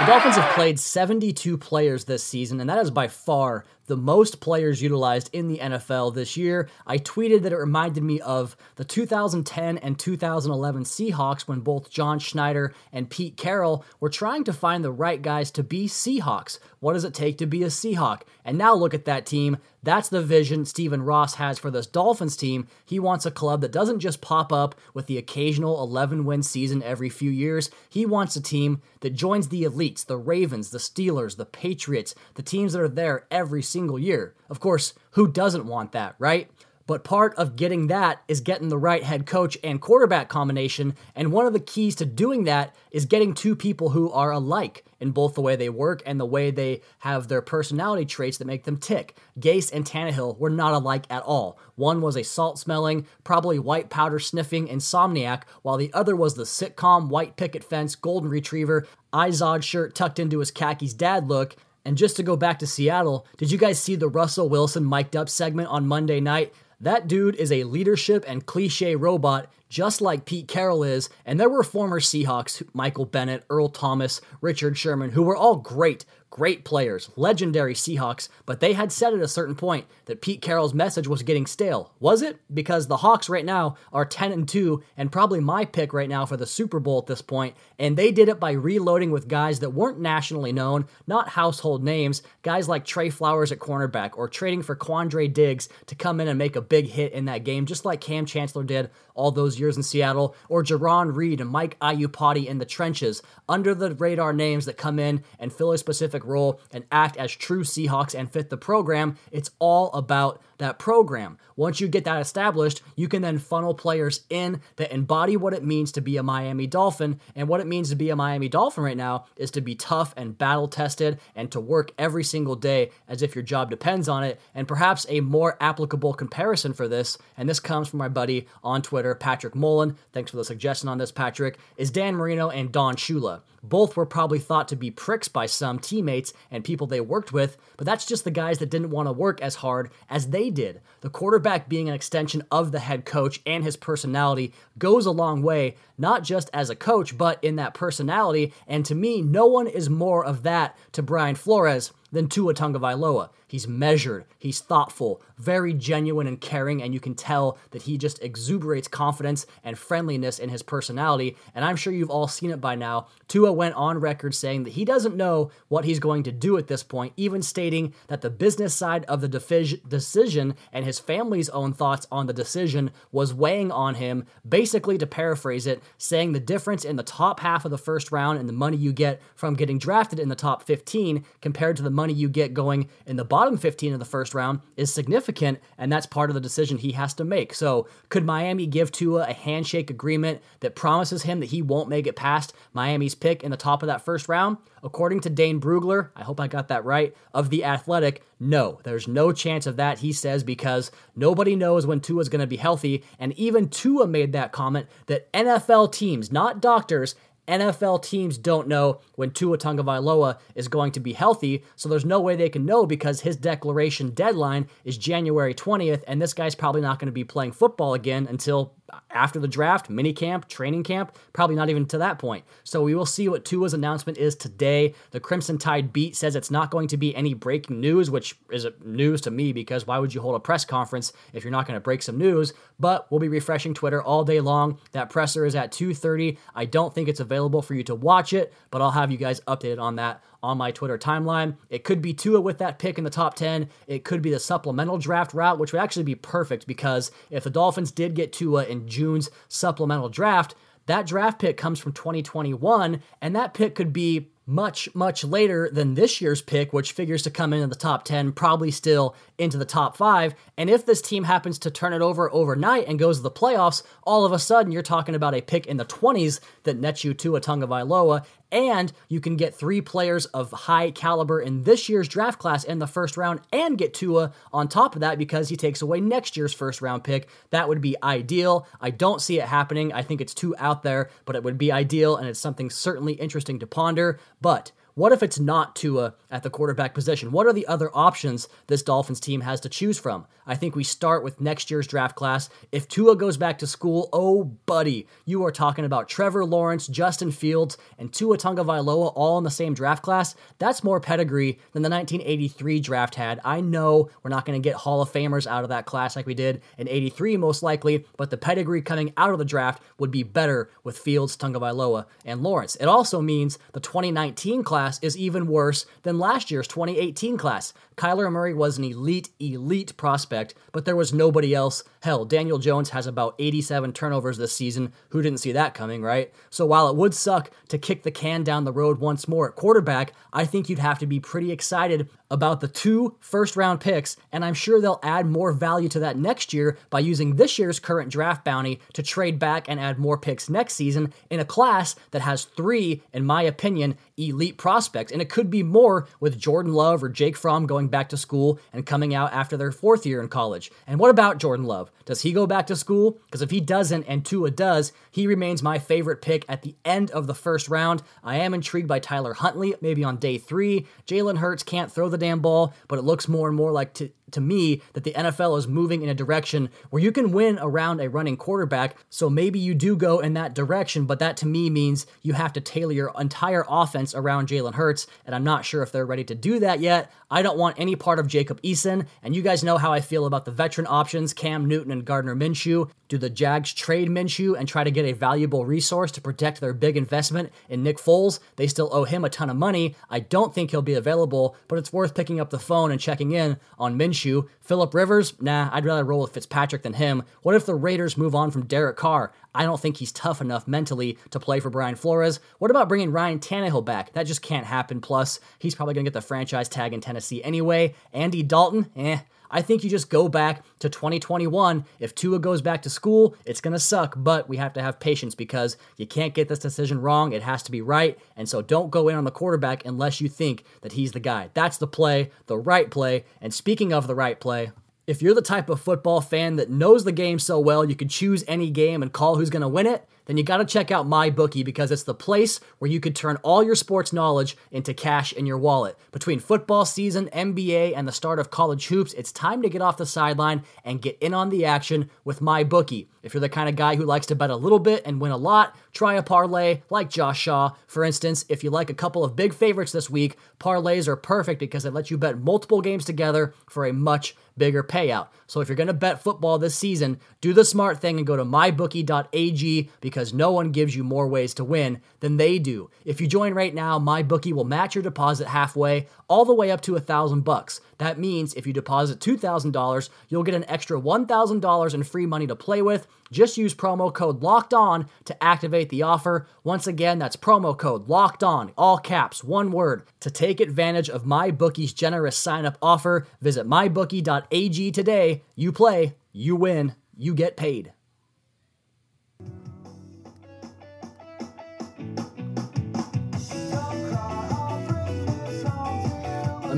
The 0.00 0.06
Dolphins 0.06 0.36
have 0.36 0.54
played 0.54 0.80
72 0.80 1.58
players 1.58 2.06
this 2.06 2.24
season, 2.24 2.58
and 2.58 2.70
that 2.70 2.78
is 2.78 2.90
by 2.90 3.06
far 3.06 3.66
the 3.90 3.96
most 3.96 4.38
players 4.38 4.80
utilized 4.80 5.28
in 5.32 5.48
the 5.48 5.58
NFL 5.58 6.14
this 6.14 6.36
year. 6.36 6.68
I 6.86 6.98
tweeted 6.98 7.42
that 7.42 7.52
it 7.52 7.56
reminded 7.56 8.04
me 8.04 8.20
of 8.20 8.56
the 8.76 8.84
2010 8.84 9.78
and 9.78 9.98
2011 9.98 10.84
Seahawks 10.84 11.48
when 11.48 11.58
both 11.58 11.90
John 11.90 12.20
Schneider 12.20 12.72
and 12.92 13.10
Pete 13.10 13.36
Carroll 13.36 13.84
were 13.98 14.08
trying 14.08 14.44
to 14.44 14.52
find 14.52 14.84
the 14.84 14.92
right 14.92 15.20
guys 15.20 15.50
to 15.50 15.64
be 15.64 15.88
Seahawks. 15.88 16.60
What 16.78 16.92
does 16.92 17.04
it 17.04 17.14
take 17.14 17.36
to 17.38 17.46
be 17.46 17.64
a 17.64 17.66
Seahawk? 17.66 18.22
And 18.44 18.56
now 18.56 18.74
look 18.74 18.94
at 18.94 19.06
that 19.06 19.26
team. 19.26 19.58
That's 19.82 20.08
the 20.08 20.22
vision 20.22 20.64
Stephen 20.66 21.02
Ross 21.02 21.34
has 21.34 21.58
for 21.58 21.70
this 21.70 21.86
Dolphins 21.86 22.36
team. 22.36 22.68
He 22.84 23.00
wants 23.00 23.24
a 23.24 23.30
club 23.30 23.62
that 23.62 23.72
doesn't 23.72 24.00
just 24.00 24.20
pop 24.20 24.52
up 24.52 24.74
with 24.92 25.06
the 25.06 25.18
occasional 25.18 25.82
11 25.82 26.24
win 26.24 26.42
season 26.42 26.82
every 26.82 27.08
few 27.08 27.30
years. 27.30 27.70
He 27.88 28.04
wants 28.04 28.36
a 28.36 28.42
team 28.42 28.82
that 29.00 29.14
joins 29.14 29.48
the 29.48 29.64
elites, 29.64 30.04
the 30.04 30.18
Ravens, 30.18 30.70
the 30.70 30.78
Steelers, 30.78 31.36
the 31.36 31.46
Patriots, 31.46 32.14
the 32.34 32.42
teams 32.42 32.74
that 32.74 32.82
are 32.82 32.88
there 32.88 33.26
every 33.30 33.62
single 33.62 33.79
year. 33.98 34.34
Of 34.48 34.60
course, 34.60 34.94
who 35.12 35.28
doesn't 35.30 35.66
want 35.66 35.92
that, 35.92 36.14
right? 36.18 36.50
But 36.90 37.04
part 37.04 37.36
of 37.36 37.54
getting 37.54 37.86
that 37.86 38.20
is 38.26 38.40
getting 38.40 38.68
the 38.68 38.76
right 38.76 39.04
head 39.04 39.24
coach 39.24 39.56
and 39.62 39.80
quarterback 39.80 40.28
combination. 40.28 40.96
And 41.14 41.30
one 41.30 41.46
of 41.46 41.52
the 41.52 41.60
keys 41.60 41.94
to 41.96 42.04
doing 42.04 42.44
that 42.44 42.74
is 42.90 43.04
getting 43.04 43.32
two 43.32 43.54
people 43.54 43.90
who 43.90 44.10
are 44.10 44.32
alike 44.32 44.84
in 44.98 45.12
both 45.12 45.34
the 45.34 45.40
way 45.40 45.54
they 45.54 45.68
work 45.68 46.02
and 46.04 46.18
the 46.18 46.26
way 46.26 46.50
they 46.50 46.80
have 46.98 47.28
their 47.28 47.42
personality 47.42 48.04
traits 48.04 48.38
that 48.38 48.46
make 48.46 48.64
them 48.64 48.76
tick. 48.76 49.16
Gase 49.38 49.72
and 49.72 49.84
Tannehill 49.84 50.36
were 50.38 50.50
not 50.50 50.74
alike 50.74 51.04
at 51.08 51.22
all. 51.22 51.60
One 51.76 52.00
was 52.00 52.16
a 52.16 52.24
salt 52.24 52.58
smelling, 52.58 53.06
probably 53.22 53.60
white 53.60 53.88
powder 53.88 54.18
sniffing 54.18 54.66
insomniac, 54.66 55.42
while 55.62 55.76
the 55.76 55.92
other 55.92 56.16
was 56.16 56.34
the 56.34 56.42
sitcom 56.42 57.08
white 57.08 57.36
picket 57.36 57.62
fence 57.62 57.94
golden 57.94 58.30
retriever, 58.30 58.84
Izod 59.12 59.62
shirt 59.62 59.94
tucked 59.94 60.18
into 60.18 60.40
his 60.40 60.50
khakis 60.50 60.92
dad 60.92 61.28
look. 61.28 61.54
And 61.84 61.96
just 61.96 62.16
to 62.16 62.22
go 62.22 62.36
back 62.36 62.58
to 62.58 62.66
Seattle, 62.66 63.26
did 63.36 63.50
you 63.50 63.58
guys 63.58 63.80
see 63.80 63.96
the 63.96 64.08
Russell 64.08 64.48
Wilson 64.48 64.84
mic'd 64.84 65.16
up 65.16 65.28
segment 65.28 65.68
on 65.68 65.86
Monday 65.86 66.20
night? 66.20 66.52
That 66.80 67.08
dude 67.08 67.36
is 67.36 67.52
a 67.52 67.64
leadership 67.64 68.24
and 68.26 68.46
cliche 68.46 68.96
robot, 68.96 69.50
just 69.68 70.00
like 70.00 70.24
Pete 70.24 70.48
Carroll 70.48 70.82
is. 70.82 71.10
And 71.26 71.38
there 71.38 71.48
were 71.48 71.62
former 71.62 72.00
Seahawks, 72.00 72.66
Michael 72.72 73.04
Bennett, 73.04 73.44
Earl 73.50 73.68
Thomas, 73.68 74.20
Richard 74.40 74.78
Sherman, 74.78 75.10
who 75.10 75.22
were 75.22 75.36
all 75.36 75.56
great, 75.56 76.04
great 76.30 76.64
players, 76.64 77.10
legendary 77.16 77.74
Seahawks, 77.74 78.28
but 78.46 78.60
they 78.60 78.72
had 78.72 78.92
said 78.92 79.12
at 79.12 79.20
a 79.20 79.28
certain 79.28 79.56
point 79.56 79.86
that 80.04 80.20
Pete 80.20 80.40
Carroll's 80.40 80.72
message 80.72 81.08
was 81.08 81.22
getting 81.24 81.46
stale. 81.46 81.92
Was 81.98 82.22
it? 82.22 82.40
Because 82.52 82.86
the 82.86 82.98
Hawks 82.98 83.28
right 83.28 83.44
now 83.44 83.76
are 83.92 84.04
10 84.04 84.32
and 84.32 84.48
2 84.48 84.82
and 84.96 85.10
probably 85.10 85.40
my 85.40 85.64
pick 85.64 85.92
right 85.92 86.08
now 86.08 86.24
for 86.26 86.36
the 86.36 86.46
Super 86.46 86.78
Bowl 86.78 86.98
at 86.98 87.06
this 87.06 87.22
point, 87.22 87.56
and 87.78 87.96
they 87.96 88.12
did 88.12 88.28
it 88.28 88.38
by 88.38 88.52
reloading 88.52 89.10
with 89.10 89.28
guys 89.28 89.60
that 89.60 89.70
weren't 89.70 90.00
nationally 90.00 90.52
known, 90.52 90.86
not 91.06 91.30
household 91.30 91.82
names, 91.82 92.22
guys 92.42 92.68
like 92.68 92.84
Tre 92.84 93.10
Flowers 93.10 93.52
at 93.52 93.58
cornerback 93.58 94.10
or 94.14 94.28
trading 94.28 94.62
for 94.62 94.76
Quandre 94.76 95.32
Diggs 95.32 95.68
to 95.86 95.94
come 95.94 96.20
in 96.20 96.28
and 96.28 96.38
make 96.38 96.56
a 96.56 96.60
big 96.60 96.86
hit 96.86 97.12
in 97.12 97.24
that 97.24 97.44
game 97.44 97.66
just 97.66 97.84
like 97.84 98.00
Kam 98.00 98.24
Chancellor 98.26 98.64
did 98.64 98.90
all 99.14 99.30
those 99.30 99.60
years 99.60 99.76
in 99.76 99.82
Seattle 99.82 100.34
or 100.48 100.64
Jarran 100.64 101.14
Reed 101.14 101.40
and 101.40 101.50
Mike 101.50 101.78
Iupati 101.80 102.46
in 102.46 102.58
the 102.58 102.64
trenches, 102.64 103.22
under 103.48 103.74
the 103.74 103.94
radar 103.94 104.32
names 104.32 104.64
that 104.66 104.76
come 104.76 104.98
in 104.98 105.22
and 105.38 105.52
fill 105.52 105.72
a 105.72 105.78
specific 105.78 106.19
role 106.24 106.60
and 106.72 106.84
act 106.90 107.16
as 107.16 107.32
true 107.32 107.64
Seahawks 107.64 108.18
and 108.18 108.30
fit 108.30 108.50
the 108.50 108.56
program. 108.56 109.16
It's 109.32 109.50
all 109.58 109.90
about 109.92 110.40
that 110.58 110.78
program. 110.78 111.38
Once 111.56 111.80
you 111.80 111.88
get 111.88 112.04
that 112.04 112.20
established, 112.20 112.82
you 112.94 113.08
can 113.08 113.22
then 113.22 113.38
funnel 113.38 113.74
players 113.74 114.22
in 114.30 114.60
that 114.76 114.92
embody 114.92 115.36
what 115.36 115.54
it 115.54 115.64
means 115.64 115.92
to 115.92 116.00
be 116.00 116.16
a 116.16 116.22
Miami 116.22 116.66
Dolphin. 116.66 117.18
And 117.34 117.48
what 117.48 117.60
it 117.60 117.66
means 117.66 117.88
to 117.90 117.96
be 117.96 118.10
a 118.10 118.16
Miami 118.16 118.48
Dolphin 118.48 118.84
right 118.84 118.96
now 118.96 119.26
is 119.36 119.50
to 119.52 119.60
be 119.60 119.74
tough 119.74 120.14
and 120.16 120.36
battle 120.36 120.68
tested 120.68 121.18
and 121.34 121.50
to 121.52 121.60
work 121.60 121.92
every 121.98 122.24
single 122.24 122.56
day 122.56 122.90
as 123.08 123.22
if 123.22 123.34
your 123.34 123.42
job 123.42 123.70
depends 123.70 124.08
on 124.08 124.22
it. 124.22 124.40
And 124.54 124.68
perhaps 124.68 125.06
a 125.08 125.20
more 125.20 125.56
applicable 125.60 126.14
comparison 126.14 126.72
for 126.72 126.88
this, 126.88 127.18
and 127.36 127.48
this 127.48 127.60
comes 127.60 127.88
from 127.88 127.98
my 127.98 128.08
buddy 128.08 128.46
on 128.62 128.82
Twitter, 128.82 129.14
Patrick 129.14 129.54
Mullen. 129.54 129.96
Thanks 130.12 130.30
for 130.30 130.36
the 130.36 130.44
suggestion 130.44 130.88
on 130.88 130.98
this, 130.98 131.12
Patrick, 131.12 131.58
is 131.76 131.90
Dan 131.90 132.14
Marino 132.14 132.50
and 132.50 132.70
Don 132.70 132.96
Shula. 132.96 133.40
Both 133.62 133.96
were 133.96 134.06
probably 134.06 134.38
thought 134.38 134.68
to 134.68 134.76
be 134.76 134.90
pricks 134.90 135.28
by 135.28 135.46
some 135.46 135.78
teammates 135.78 136.09
and 136.50 136.64
people 136.64 136.86
they 136.86 137.00
worked 137.00 137.32
with, 137.32 137.56
but 137.76 137.86
that's 137.86 138.04
just 138.04 138.24
the 138.24 138.30
guys 138.30 138.58
that 138.58 138.70
didn't 138.70 138.90
want 138.90 139.08
to 139.08 139.12
work 139.12 139.40
as 139.40 139.56
hard 139.56 139.90
as 140.08 140.28
they 140.28 140.50
did. 140.50 140.80
The 141.00 141.10
quarterback 141.10 141.68
being 141.68 141.88
an 141.88 141.94
extension 141.94 142.42
of 142.50 142.72
the 142.72 142.78
head 142.80 143.04
coach 143.04 143.40
and 143.46 143.64
his 143.64 143.76
personality 143.76 144.52
goes 144.78 145.06
a 145.06 145.10
long 145.10 145.42
way, 145.42 145.76
not 145.96 146.22
just 146.24 146.50
as 146.52 146.70
a 146.70 146.76
coach, 146.76 147.16
but 147.16 147.42
in 147.42 147.56
that 147.56 147.74
personality. 147.74 148.52
And 148.66 148.84
to 148.86 148.94
me, 148.94 149.22
no 149.22 149.46
one 149.46 149.66
is 149.66 149.88
more 149.88 150.24
of 150.24 150.42
that 150.42 150.76
to 150.92 151.02
Brian 151.02 151.34
Flores 151.34 151.92
than 152.12 152.28
Tua 152.28 152.54
Tagovailoa. 152.54 153.30
He's 153.46 153.66
measured, 153.66 154.26
he's 154.38 154.60
thoughtful, 154.60 155.20
very 155.36 155.74
genuine 155.74 156.28
and 156.28 156.40
caring, 156.40 156.82
and 156.82 156.94
you 156.94 157.00
can 157.00 157.16
tell 157.16 157.58
that 157.72 157.82
he 157.82 157.98
just 157.98 158.22
exuberates 158.22 158.86
confidence 158.86 159.44
and 159.64 159.76
friendliness 159.76 160.38
in 160.38 160.50
his 160.50 160.62
personality. 160.62 161.36
And 161.52 161.64
I'm 161.64 161.74
sure 161.74 161.92
you've 161.92 162.10
all 162.10 162.28
seen 162.28 162.50
it 162.50 162.60
by 162.60 162.76
now. 162.76 163.08
Tua 163.26 163.52
went 163.52 163.74
on 163.74 163.98
record 163.98 164.36
saying 164.36 164.64
that 164.64 164.74
he 164.74 164.84
doesn't 164.84 165.16
know 165.16 165.50
what 165.66 165.84
he's 165.84 165.98
going 165.98 166.22
to 166.24 166.32
do 166.32 166.56
at 166.58 166.68
this 166.68 166.84
point, 166.84 167.12
even 167.16 167.42
stating 167.42 167.92
that 168.06 168.20
the 168.20 168.30
business 168.30 168.72
side 168.74 169.04
of 169.06 169.20
the 169.20 169.28
decision 169.28 170.54
and 170.72 170.84
his 170.84 171.00
family's 171.00 171.48
own 171.48 171.72
thoughts 171.72 172.06
on 172.12 172.26
the 172.26 172.32
decision 172.32 172.92
was 173.10 173.34
weighing 173.34 173.72
on 173.72 173.96
him, 173.96 174.26
basically, 174.48 174.96
to 174.98 175.06
paraphrase 175.06 175.66
it, 175.66 175.82
saying 175.98 176.32
the 176.32 176.40
difference 176.40 176.84
in 176.84 176.94
the 176.94 177.02
top 177.02 177.40
half 177.40 177.64
of 177.64 177.72
the 177.72 177.78
first 177.78 178.12
round 178.12 178.38
and 178.38 178.48
the 178.48 178.52
money 178.52 178.76
you 178.76 178.92
get 178.92 179.20
from 179.34 179.54
getting 179.54 179.78
drafted 179.78 180.20
in 180.20 180.28
the 180.28 180.36
top 180.36 180.62
15 180.62 181.24
compared 181.40 181.76
to 181.76 181.82
the 181.82 181.90
money 182.00 182.14
you 182.14 182.30
get 182.30 182.54
going 182.54 182.88
in 183.06 183.16
the 183.16 183.24
bottom 183.24 183.58
15 183.58 183.92
of 183.92 183.98
the 183.98 184.06
first 184.06 184.32
round 184.32 184.60
is 184.76 184.92
significant, 184.92 185.60
and 185.76 185.92
that's 185.92 186.06
part 186.06 186.30
of 186.30 186.34
the 186.34 186.40
decision 186.40 186.78
he 186.78 186.92
has 186.92 187.12
to 187.14 187.24
make. 187.24 187.52
So, 187.52 187.86
could 188.08 188.24
Miami 188.24 188.66
give 188.66 188.90
Tua 188.90 189.26
a 189.28 189.34
handshake 189.34 189.90
agreement 189.90 190.40
that 190.60 190.74
promises 190.74 191.24
him 191.24 191.40
that 191.40 191.50
he 191.50 191.60
won't 191.60 191.90
make 191.90 192.06
it 192.06 192.16
past 192.16 192.54
Miami's 192.72 193.14
pick 193.14 193.44
in 193.44 193.50
the 193.50 193.56
top 193.56 193.82
of 193.82 193.88
that 193.88 194.04
first 194.04 194.28
round? 194.28 194.56
According 194.82 195.20
to 195.20 195.30
Dane 195.30 195.60
Brugler, 195.60 196.08
I 196.16 196.22
hope 196.22 196.40
I 196.40 196.48
got 196.48 196.68
that 196.68 196.86
right, 196.86 197.14
of 197.34 197.50
The 197.50 197.64
Athletic, 197.64 198.22
no, 198.42 198.80
there's 198.84 199.06
no 199.06 199.32
chance 199.32 199.66
of 199.66 199.76
that, 199.76 199.98
he 199.98 200.14
says, 200.14 200.42
because 200.42 200.90
nobody 201.14 201.54
knows 201.54 201.86
when 201.86 202.00
Tua's 202.00 202.30
going 202.30 202.40
to 202.40 202.46
be 202.46 202.56
healthy. 202.56 203.04
And 203.18 203.38
even 203.38 203.68
Tua 203.68 204.06
made 204.06 204.32
that 204.32 204.52
comment 204.52 204.86
that 205.06 205.30
NFL 205.34 205.92
teams, 205.92 206.32
not 206.32 206.62
doctors, 206.62 207.14
NFL 207.50 208.02
teams 208.02 208.38
don't 208.38 208.68
know 208.68 209.00
when 209.16 209.30
Tua 209.30 209.58
Tagovailoa 209.58 210.38
is 210.54 210.68
going 210.68 210.92
to 210.92 211.00
be 211.00 211.12
healthy, 211.12 211.64
so 211.76 211.88
there's 211.88 212.04
no 212.04 212.20
way 212.20 212.36
they 212.36 212.48
can 212.48 212.64
know 212.64 212.86
because 212.86 213.20
his 213.20 213.36
declaration 213.36 214.10
deadline 214.10 214.68
is 214.84 214.96
January 214.96 215.54
20th, 215.54 216.02
and 216.06 216.22
this 216.22 216.32
guy's 216.32 216.54
probably 216.54 216.80
not 216.80 216.98
going 216.98 217.06
to 217.06 217.12
be 217.12 217.24
playing 217.24 217.52
football 217.52 217.94
again 217.94 218.26
until 218.28 218.74
after 219.10 219.38
the 219.38 219.48
draft, 219.48 219.90
mini 219.90 220.12
camp, 220.12 220.48
training 220.48 220.82
camp, 220.82 221.16
probably 221.32 221.56
not 221.56 221.68
even 221.68 221.86
to 221.86 221.98
that 221.98 222.18
point. 222.18 222.44
So 222.64 222.82
we 222.82 222.94
will 222.94 223.06
see 223.06 223.28
what 223.28 223.44
Tua's 223.44 223.74
announcement 223.74 224.18
is 224.18 224.36
today. 224.36 224.94
The 225.10 225.20
Crimson 225.20 225.58
Tide 225.58 225.92
beat 225.92 226.16
says 226.16 226.36
it's 226.36 226.50
not 226.50 226.70
going 226.70 226.88
to 226.88 226.96
be 226.96 227.14
any 227.14 227.34
breaking 227.34 227.80
news, 227.80 228.10
which 228.10 228.36
is 228.50 228.66
news 228.84 229.20
to 229.22 229.30
me 229.30 229.52
because 229.52 229.86
why 229.86 229.98
would 229.98 230.14
you 230.14 230.20
hold 230.20 230.36
a 230.36 230.40
press 230.40 230.64
conference 230.64 231.12
if 231.32 231.44
you're 231.44 231.50
not 231.50 231.66
going 231.66 231.76
to 231.76 231.80
break 231.80 232.02
some 232.02 232.18
news? 232.18 232.52
But 232.78 233.10
we'll 233.10 233.20
be 233.20 233.28
refreshing 233.28 233.74
Twitter 233.74 234.02
all 234.02 234.24
day 234.24 234.40
long. 234.40 234.78
That 234.92 235.10
presser 235.10 235.44
is 235.44 235.54
at 235.54 235.72
2:30. 235.72 236.38
I 236.54 236.64
don't 236.64 236.94
think 236.94 237.08
it's 237.08 237.20
available 237.20 237.62
for 237.62 237.74
you 237.74 237.82
to 237.84 237.94
watch 237.94 238.32
it, 238.32 238.52
but 238.70 238.80
I'll 238.80 238.90
have 238.90 239.10
you 239.10 239.18
guys 239.18 239.40
updated 239.42 239.80
on 239.80 239.96
that 239.96 240.22
on 240.42 240.58
my 240.58 240.70
Twitter 240.70 240.98
timeline. 240.98 241.56
It 241.68 241.84
could 241.84 242.00
be 242.00 242.14
Tua 242.14 242.40
with 242.40 242.58
that 242.58 242.78
pick 242.78 242.98
in 242.98 243.04
the 243.04 243.10
top 243.10 243.34
10. 243.34 243.68
It 243.86 244.04
could 244.04 244.22
be 244.22 244.30
the 244.30 244.40
supplemental 244.40 244.98
draft 244.98 245.34
route, 245.34 245.58
which 245.58 245.72
would 245.72 245.82
actually 245.82 246.04
be 246.04 246.14
perfect 246.14 246.66
because 246.66 247.10
if 247.30 247.44
the 247.44 247.50
Dolphins 247.50 247.90
did 247.92 248.14
get 248.14 248.32
Tua 248.32 248.64
in 248.64 248.88
June's 248.88 249.30
supplemental 249.48 250.08
draft, 250.08 250.54
that 250.86 251.06
draft 251.06 251.38
pick 251.38 251.56
comes 251.56 251.78
from 251.78 251.92
2021, 251.92 253.02
and 253.20 253.36
that 253.36 253.54
pick 253.54 253.74
could 253.74 253.92
be 253.92 254.30
much, 254.50 254.92
much 254.94 255.22
later 255.22 255.70
than 255.72 255.94
this 255.94 256.20
year's 256.20 256.42
pick, 256.42 256.72
which 256.72 256.92
figures 256.92 257.22
to 257.22 257.30
come 257.30 257.52
in 257.52 257.68
the 257.68 257.76
top 257.76 258.04
10, 258.04 258.32
probably 258.32 258.70
still 258.70 259.14
into 259.38 259.56
the 259.56 259.64
top 259.64 259.96
five. 259.96 260.34
And 260.56 260.68
if 260.68 260.84
this 260.84 261.00
team 261.00 261.24
happens 261.24 261.58
to 261.60 261.70
turn 261.70 261.92
it 261.92 262.02
over 262.02 262.30
overnight 262.32 262.88
and 262.88 262.98
goes 262.98 263.18
to 263.18 263.22
the 263.22 263.30
playoffs, 263.30 263.82
all 264.02 264.24
of 264.24 264.32
a 264.32 264.38
sudden 264.38 264.72
you're 264.72 264.82
talking 264.82 265.14
about 265.14 265.34
a 265.34 265.40
pick 265.40 265.66
in 265.66 265.76
the 265.76 265.84
20s 265.84 266.40
that 266.64 266.78
nets 266.78 267.04
you 267.04 267.14
Tua 267.14 267.40
Tagovailoa 267.40 268.24
and 268.52 268.92
you 269.08 269.20
can 269.20 269.36
get 269.36 269.54
three 269.54 269.80
players 269.80 270.26
of 270.26 270.50
high 270.50 270.90
caliber 270.90 271.40
in 271.40 271.64
this 271.64 271.88
year's 271.88 272.08
draft 272.08 272.38
class 272.38 272.64
in 272.64 272.78
the 272.78 272.86
first 272.86 273.16
round 273.16 273.40
and 273.52 273.78
get 273.78 273.94
Tua 273.94 274.32
on 274.52 274.68
top 274.68 274.94
of 274.94 275.00
that 275.00 275.18
because 275.18 275.48
he 275.48 275.56
takes 275.56 275.82
away 275.82 276.00
next 276.00 276.36
year's 276.36 276.52
first 276.52 276.82
round 276.82 277.04
pick. 277.04 277.28
That 277.50 277.68
would 277.68 277.80
be 277.80 277.96
ideal. 278.02 278.66
I 278.80 278.90
don't 278.90 279.20
see 279.20 279.38
it 279.38 279.46
happening. 279.46 279.92
I 279.92 280.02
think 280.02 280.20
it's 280.20 280.34
too 280.34 280.54
out 280.58 280.82
there, 280.82 281.10
but 281.24 281.36
it 281.36 281.42
would 281.42 281.58
be 281.58 281.72
ideal 281.72 282.16
and 282.16 282.28
it's 282.28 282.40
something 282.40 282.70
certainly 282.70 283.14
interesting 283.14 283.58
to 283.60 283.66
ponder. 283.66 284.18
But 284.40 284.72
what 284.94 285.12
if 285.12 285.22
it's 285.22 285.38
not 285.38 285.76
Tua 285.76 286.14
at 286.30 286.42
the 286.42 286.50
quarterback 286.50 286.94
position? 286.94 287.32
What 287.32 287.46
are 287.46 287.52
the 287.52 287.66
other 287.66 287.90
options 287.94 288.48
this 288.66 288.82
Dolphins 288.82 289.20
team 289.20 289.40
has 289.42 289.60
to 289.60 289.68
choose 289.68 289.98
from? 289.98 290.26
I 290.46 290.56
think 290.56 290.74
we 290.74 290.84
start 290.84 291.22
with 291.22 291.40
next 291.40 291.70
year's 291.70 291.86
draft 291.86 292.16
class. 292.16 292.48
If 292.72 292.88
Tua 292.88 293.14
goes 293.14 293.36
back 293.36 293.58
to 293.58 293.66
school, 293.66 294.08
oh, 294.12 294.44
buddy, 294.66 295.06
you 295.24 295.44
are 295.44 295.52
talking 295.52 295.84
about 295.84 296.08
Trevor 296.08 296.44
Lawrence, 296.44 296.88
Justin 296.88 297.30
Fields, 297.30 297.78
and 297.98 298.12
Tua 298.12 298.36
Tagovailoa 298.36 299.12
all 299.14 299.38
in 299.38 299.44
the 299.44 299.50
same 299.50 299.74
draft 299.74 300.02
class. 300.02 300.34
That's 300.58 300.82
more 300.82 300.98
pedigree 300.98 301.60
than 301.72 301.82
the 301.82 301.90
1983 301.90 302.80
draft 302.80 303.14
had. 303.14 303.40
I 303.44 303.60
know 303.60 304.10
we're 304.22 304.30
not 304.30 304.44
going 304.44 304.60
to 304.60 304.68
get 304.68 304.76
Hall 304.76 305.02
of 305.02 305.12
Famers 305.12 305.46
out 305.46 305.62
of 305.62 305.70
that 305.70 305.86
class 305.86 306.16
like 306.16 306.26
we 306.26 306.34
did 306.34 306.62
in 306.78 306.88
83, 306.88 307.36
most 307.36 307.62
likely, 307.62 308.04
but 308.16 308.30
the 308.30 308.36
pedigree 308.36 308.82
coming 308.82 309.12
out 309.16 309.32
of 309.32 309.38
the 309.38 309.44
draft 309.44 309.82
would 309.98 310.10
be 310.10 310.24
better 310.24 310.68
with 310.82 310.98
Fields, 310.98 311.36
Tagovailoa, 311.36 312.06
and 312.24 312.42
Lawrence. 312.42 312.76
It 312.76 312.86
also 312.86 313.20
means 313.20 313.58
the 313.72 313.80
2019 313.80 314.64
class 314.64 314.79
is 315.02 315.16
even 315.16 315.46
worse 315.46 315.86
than 316.02 316.18
last 316.18 316.50
year's 316.50 316.68
2018 316.68 317.36
class. 317.36 317.72
Kyler 317.96 318.30
Murray 318.30 318.54
was 318.54 318.78
an 318.78 318.84
elite, 318.84 319.30
elite 319.38 319.96
prospect, 319.96 320.54
but 320.72 320.84
there 320.84 320.96
was 320.96 321.12
nobody 321.12 321.54
else. 321.54 321.84
Hell, 322.02 322.24
Daniel 322.24 322.56
Jones 322.56 322.90
has 322.90 323.06
about 323.06 323.34
87 323.38 323.92
turnovers 323.92 324.38
this 324.38 324.56
season. 324.56 324.92
Who 325.10 325.20
didn't 325.20 325.40
see 325.40 325.52
that 325.52 325.74
coming, 325.74 326.00
right? 326.00 326.32
So 326.48 326.64
while 326.64 326.88
it 326.88 326.96
would 326.96 327.12
suck 327.12 327.50
to 327.68 327.76
kick 327.76 328.04
the 328.04 328.10
can 328.10 328.42
down 328.42 328.64
the 328.64 328.72
road 328.72 329.00
once 329.00 329.28
more 329.28 329.48
at 329.50 329.56
quarterback, 329.56 330.14
I 330.32 330.46
think 330.46 330.70
you'd 330.70 330.78
have 330.78 330.98
to 331.00 331.06
be 331.06 331.20
pretty 331.20 331.52
excited 331.52 332.08
about 332.30 332.60
the 332.60 332.68
two 332.68 333.16
first 333.20 333.56
round 333.56 333.80
picks, 333.80 334.16
and 334.32 334.44
I'm 334.44 334.54
sure 334.54 334.80
they'll 334.80 335.00
add 335.02 335.26
more 335.26 335.52
value 335.52 335.88
to 335.90 336.00
that 336.00 336.16
next 336.16 336.52
year 336.52 336.78
by 336.88 337.00
using 337.00 337.36
this 337.36 337.58
year's 337.58 337.80
current 337.80 338.10
draft 338.10 338.44
bounty 338.44 338.80
to 338.94 339.02
trade 339.02 339.38
back 339.38 339.68
and 339.68 339.80
add 339.80 339.98
more 339.98 340.16
picks 340.16 340.48
next 340.48 340.74
season 340.74 341.12
in 341.28 341.40
a 341.40 341.44
class 341.44 341.96
that 342.12 342.22
has 342.22 342.44
three, 342.44 343.02
in 343.12 343.26
my 343.26 343.42
opinion, 343.42 343.96
elite 344.16 344.56
prospects. 344.56 345.12
And 345.12 345.20
it 345.20 345.28
could 345.28 345.50
be 345.50 345.62
more 345.62 346.06
with 346.20 346.38
Jordan 346.38 346.72
Love 346.72 347.02
or 347.02 347.08
Jake 347.08 347.36
Fromm 347.36 347.66
going 347.66 347.88
back 347.88 348.08
to 348.10 348.16
school 348.16 348.58
and 348.72 348.86
coming 348.86 349.14
out 349.14 349.32
after 349.32 349.56
their 349.56 349.72
fourth 349.72 350.06
year 350.06 350.22
in 350.22 350.28
college. 350.28 350.70
And 350.86 350.98
what 351.00 351.10
about 351.10 351.38
Jordan 351.38 351.66
Love? 351.66 351.89
Does 352.04 352.22
he 352.22 352.32
go 352.32 352.46
back 352.46 352.66
to 352.66 352.76
school? 352.76 353.20
Because 353.26 353.42
if 353.42 353.50
he 353.50 353.60
doesn't 353.60 354.04
and 354.04 354.24
Tua 354.24 354.50
does, 354.50 354.92
he 355.10 355.26
remains 355.26 355.62
my 355.62 355.78
favorite 355.78 356.22
pick 356.22 356.44
at 356.48 356.62
the 356.62 356.76
end 356.84 357.10
of 357.10 357.26
the 357.26 357.34
first 357.34 357.68
round. 357.68 358.02
I 358.22 358.36
am 358.36 358.54
intrigued 358.54 358.88
by 358.88 358.98
Tyler 358.98 359.34
Huntley, 359.34 359.74
maybe 359.80 360.04
on 360.04 360.16
day 360.16 360.38
three. 360.38 360.86
Jalen 361.06 361.38
Hurts 361.38 361.62
can't 361.62 361.92
throw 361.92 362.08
the 362.08 362.18
damn 362.18 362.40
ball, 362.40 362.74
but 362.88 362.98
it 362.98 363.04
looks 363.04 363.28
more 363.28 363.48
and 363.48 363.56
more 363.56 363.72
like 363.72 363.94
to, 363.94 364.10
to 364.32 364.40
me 364.40 364.82
that 364.92 365.04
the 365.04 365.12
NFL 365.12 365.58
is 365.58 365.68
moving 365.68 366.02
in 366.02 366.08
a 366.08 366.14
direction 366.14 366.70
where 366.90 367.02
you 367.02 367.12
can 367.12 367.32
win 367.32 367.58
around 367.60 368.00
a 368.00 368.08
running 368.08 368.36
quarterback. 368.36 368.96
So 369.08 369.28
maybe 369.28 369.58
you 369.58 369.74
do 369.74 369.96
go 369.96 370.20
in 370.20 370.34
that 370.34 370.54
direction, 370.54 371.06
but 371.06 371.18
that 371.18 371.36
to 371.38 371.46
me 371.46 371.70
means 371.70 372.06
you 372.22 372.34
have 372.34 372.52
to 372.54 372.60
tailor 372.60 372.92
your 372.92 373.12
entire 373.18 373.64
offense 373.68 374.14
around 374.14 374.48
Jalen 374.48 374.74
Hurts, 374.74 375.06
and 375.26 375.34
I'm 375.34 375.44
not 375.44 375.64
sure 375.64 375.82
if 375.82 375.92
they're 375.92 376.06
ready 376.06 376.24
to 376.24 376.34
do 376.34 376.60
that 376.60 376.80
yet. 376.80 377.10
I 377.30 377.42
don't 377.42 377.58
want 377.58 377.78
any 377.78 377.96
part 377.96 378.18
of 378.18 378.26
Jacob 378.26 378.60
Eason, 378.62 379.06
and 379.22 379.34
you 379.34 379.42
guys 379.42 379.62
know 379.62 379.78
how 379.78 379.92
I 379.92 380.00
feel 380.00 380.26
about 380.26 380.44
the 380.44 380.50
veteran 380.50 380.86
options, 380.88 381.32
Cam 381.32 381.66
Newton 381.66 381.92
and 381.92 382.04
Gardner 382.04 382.34
Minshew. 382.34 382.90
Do 383.08 383.18
the 383.18 383.30
Jags 383.30 383.72
trade 383.72 384.08
Minshew 384.08 384.58
and 384.58 384.68
try 384.68 384.84
to 384.84 384.90
get 384.90 384.99
a 385.04 385.12
valuable 385.12 385.64
resource 385.64 386.10
to 386.12 386.20
protect 386.20 386.60
their 386.60 386.72
big 386.72 386.96
investment 386.96 387.52
in 387.68 387.82
Nick 387.82 387.98
Foles? 387.98 388.40
They 388.56 388.66
still 388.66 388.88
owe 388.92 389.04
him 389.04 389.24
a 389.24 389.30
ton 389.30 389.50
of 389.50 389.56
money. 389.56 389.96
I 390.08 390.20
don't 390.20 390.54
think 390.54 390.70
he'll 390.70 390.82
be 390.82 390.94
available, 390.94 391.56
but 391.68 391.78
it's 391.78 391.92
worth 391.92 392.14
picking 392.14 392.40
up 392.40 392.50
the 392.50 392.58
phone 392.58 392.90
and 392.90 393.00
checking 393.00 393.32
in 393.32 393.58
on 393.78 393.98
Minshew. 393.98 394.48
Philip 394.60 394.94
Rivers? 394.94 395.40
Nah, 395.40 395.70
I'd 395.72 395.84
rather 395.84 396.04
roll 396.04 396.20
with 396.22 396.32
Fitzpatrick 396.32 396.82
than 396.82 396.94
him. 396.94 397.24
What 397.42 397.54
if 397.54 397.66
the 397.66 397.74
Raiders 397.74 398.16
move 398.16 398.34
on 398.34 398.50
from 398.50 398.66
Derek 398.66 398.96
Carr? 398.96 399.32
I 399.54 399.64
don't 399.64 399.80
think 399.80 399.96
he's 399.96 400.12
tough 400.12 400.40
enough 400.40 400.68
mentally 400.68 401.18
to 401.30 401.40
play 401.40 401.60
for 401.60 401.70
Brian 401.70 401.96
Flores. 401.96 402.40
What 402.58 402.70
about 402.70 402.88
bringing 402.88 403.10
Ryan 403.10 403.40
Tannehill 403.40 403.84
back? 403.84 404.12
That 404.12 404.26
just 404.26 404.42
can't 404.42 404.66
happen. 404.66 405.00
Plus, 405.00 405.40
he's 405.58 405.74
probably 405.74 405.94
going 405.94 406.04
to 406.04 406.10
get 406.10 406.14
the 406.14 406.26
franchise 406.26 406.68
tag 406.68 406.92
in 406.92 407.00
Tennessee 407.00 407.42
anyway. 407.42 407.94
Andy 408.12 408.42
Dalton? 408.42 408.90
Eh. 408.94 409.18
I 409.50 409.62
think 409.62 409.82
you 409.82 409.90
just 409.90 410.10
go 410.10 410.28
back 410.28 410.64
to 410.78 410.88
2021. 410.88 411.84
If 411.98 412.14
Tua 412.14 412.38
goes 412.38 412.62
back 412.62 412.82
to 412.82 412.90
school, 412.90 413.34
it's 413.44 413.60
going 413.60 413.72
to 413.72 413.80
suck, 413.80 414.14
but 414.16 414.48
we 414.48 414.56
have 414.58 414.72
to 414.74 414.82
have 414.82 415.00
patience 415.00 415.34
because 415.34 415.76
you 415.96 416.06
can't 416.06 416.34
get 416.34 416.48
this 416.48 416.58
decision 416.58 417.00
wrong. 417.00 417.32
It 417.32 417.42
has 417.42 417.62
to 417.64 417.70
be 417.70 417.80
right. 417.80 418.18
And 418.36 418.48
so 418.48 418.62
don't 418.62 418.90
go 418.90 419.08
in 419.08 419.16
on 419.16 419.24
the 419.24 419.30
quarterback 419.30 419.84
unless 419.84 420.20
you 420.20 420.28
think 420.28 420.64
that 420.82 420.92
he's 420.92 421.12
the 421.12 421.20
guy. 421.20 421.50
That's 421.54 421.78
the 421.78 421.86
play, 421.86 422.30
the 422.46 422.58
right 422.58 422.90
play. 422.90 423.24
And 423.40 423.52
speaking 423.52 423.92
of 423.92 424.06
the 424.06 424.14
right 424.14 424.38
play, 424.38 424.72
if 425.06 425.20
you're 425.20 425.34
the 425.34 425.42
type 425.42 425.68
of 425.68 425.80
football 425.80 426.20
fan 426.20 426.56
that 426.56 426.70
knows 426.70 427.02
the 427.02 427.10
game 427.10 427.40
so 427.40 427.58
well 427.58 427.84
you 427.84 427.96
can 427.96 428.08
choose 428.08 428.44
any 428.46 428.70
game 428.70 429.02
and 429.02 429.12
call 429.12 429.36
who's 429.36 429.50
going 429.50 429.62
to 429.62 429.68
win 429.68 429.86
it, 429.86 430.06
then 430.26 430.36
you 430.36 430.42
got 430.42 430.58
to 430.58 430.64
check 430.64 430.90
out 430.90 431.08
MyBookie 431.08 431.64
because 431.64 431.90
it's 431.90 432.02
the 432.02 432.14
place 432.14 432.60
where 432.78 432.90
you 432.90 433.00
could 433.00 433.16
turn 433.16 433.36
all 433.42 433.62
your 433.62 433.74
sports 433.74 434.12
knowledge 434.12 434.56
into 434.70 434.94
cash 434.94 435.32
in 435.32 435.46
your 435.46 435.58
wallet. 435.58 435.98
Between 436.12 436.38
football 436.38 436.84
season, 436.84 437.28
NBA, 437.32 437.94
and 437.96 438.06
the 438.06 438.12
start 438.12 438.38
of 438.38 438.50
college 438.50 438.86
hoops, 438.86 439.12
it's 439.14 439.32
time 439.32 439.62
to 439.62 439.68
get 439.68 439.82
off 439.82 439.96
the 439.96 440.06
sideline 440.06 440.62
and 440.84 441.02
get 441.02 441.18
in 441.20 441.34
on 441.34 441.50
the 441.50 441.64
action 441.64 442.10
with 442.24 442.40
MyBookie. 442.40 443.06
If 443.22 443.34
you're 443.34 443.40
the 443.40 443.48
kind 443.48 443.68
of 443.68 443.76
guy 443.76 443.96
who 443.96 444.04
likes 444.04 444.26
to 444.26 444.34
bet 444.34 444.50
a 444.50 444.56
little 444.56 444.78
bit 444.78 445.02
and 445.04 445.20
win 445.20 445.32
a 445.32 445.36
lot, 445.36 445.76
try 445.92 446.14
a 446.14 446.22
parlay 446.22 446.82
like 446.88 447.10
Josh 447.10 447.40
Shaw. 447.40 447.74
For 447.86 448.04
instance, 448.04 448.44
if 448.48 448.64
you 448.64 448.70
like 448.70 448.88
a 448.88 448.94
couple 448.94 449.24
of 449.24 449.36
big 449.36 449.52
favorites 449.52 449.92
this 449.92 450.08
week, 450.08 450.36
parlays 450.58 451.06
are 451.06 451.16
perfect 451.16 451.60
because 451.60 451.82
they 451.82 451.90
let 451.90 452.10
you 452.10 452.16
bet 452.16 452.38
multiple 452.38 452.80
games 452.80 453.04
together 453.04 453.52
for 453.68 453.84
a 453.84 453.92
much 453.92 454.36
bigger 454.60 454.84
payout. 454.84 455.28
So 455.48 455.60
if 455.60 455.68
you're 455.68 455.74
going 455.74 455.88
to 455.88 455.92
bet 455.94 456.22
football 456.22 456.58
this 456.58 456.76
season, 456.76 457.18
do 457.40 457.52
the 457.52 457.64
smart 457.64 457.98
thing 457.98 458.18
and 458.18 458.26
go 458.26 458.36
to 458.36 458.44
mybookie.ag 458.44 459.90
because 460.00 460.32
no 460.32 460.52
one 460.52 460.70
gives 460.70 460.94
you 460.94 461.02
more 461.02 461.26
ways 461.26 461.54
to 461.54 461.64
win 461.64 462.00
than 462.20 462.36
they 462.36 462.60
do. 462.60 462.90
If 463.04 463.20
you 463.20 463.26
join 463.26 463.54
right 463.54 463.74
now, 463.74 463.98
MyBookie 463.98 464.52
will 464.52 464.64
match 464.64 464.94
your 464.94 465.02
deposit 465.02 465.48
halfway, 465.48 466.06
all 466.28 466.44
the 466.44 466.54
way 466.54 466.70
up 466.70 466.82
to 466.82 466.94
a 466.94 467.00
thousand 467.00 467.40
bucks. 467.40 467.80
That 468.00 468.18
means 468.18 468.54
if 468.54 468.66
you 468.66 468.72
deposit 468.72 469.20
$2,000, 469.20 470.08
you'll 470.30 470.42
get 470.42 470.54
an 470.54 470.64
extra 470.70 470.98
$1,000 470.98 471.94
in 471.94 472.02
free 472.02 472.24
money 472.24 472.46
to 472.46 472.56
play 472.56 472.80
with. 472.80 473.06
Just 473.30 473.58
use 473.58 473.74
promo 473.74 474.12
code 474.12 474.42
LOCKED 474.42 474.72
ON 474.72 475.06
to 475.26 475.44
activate 475.44 475.90
the 475.90 476.02
offer. 476.02 476.46
Once 476.64 476.86
again, 476.86 477.18
that's 477.18 477.36
promo 477.36 477.76
code 477.76 478.08
LOCKED 478.08 478.42
ON, 478.42 478.72
all 478.78 478.96
caps, 478.96 479.44
one 479.44 479.70
word. 479.70 480.04
To 480.20 480.30
take 480.30 480.60
advantage 480.60 481.10
of 481.10 481.24
MyBookie's 481.24 481.92
generous 481.92 482.38
sign 482.38 482.64
up 482.64 482.78
offer, 482.80 483.26
visit 483.42 483.68
mybookie.ag 483.68 484.92
today. 484.92 485.42
You 485.54 485.70
play, 485.70 486.16
you 486.32 486.56
win, 486.56 486.94
you 487.18 487.34
get 487.34 487.58
paid. 487.58 487.92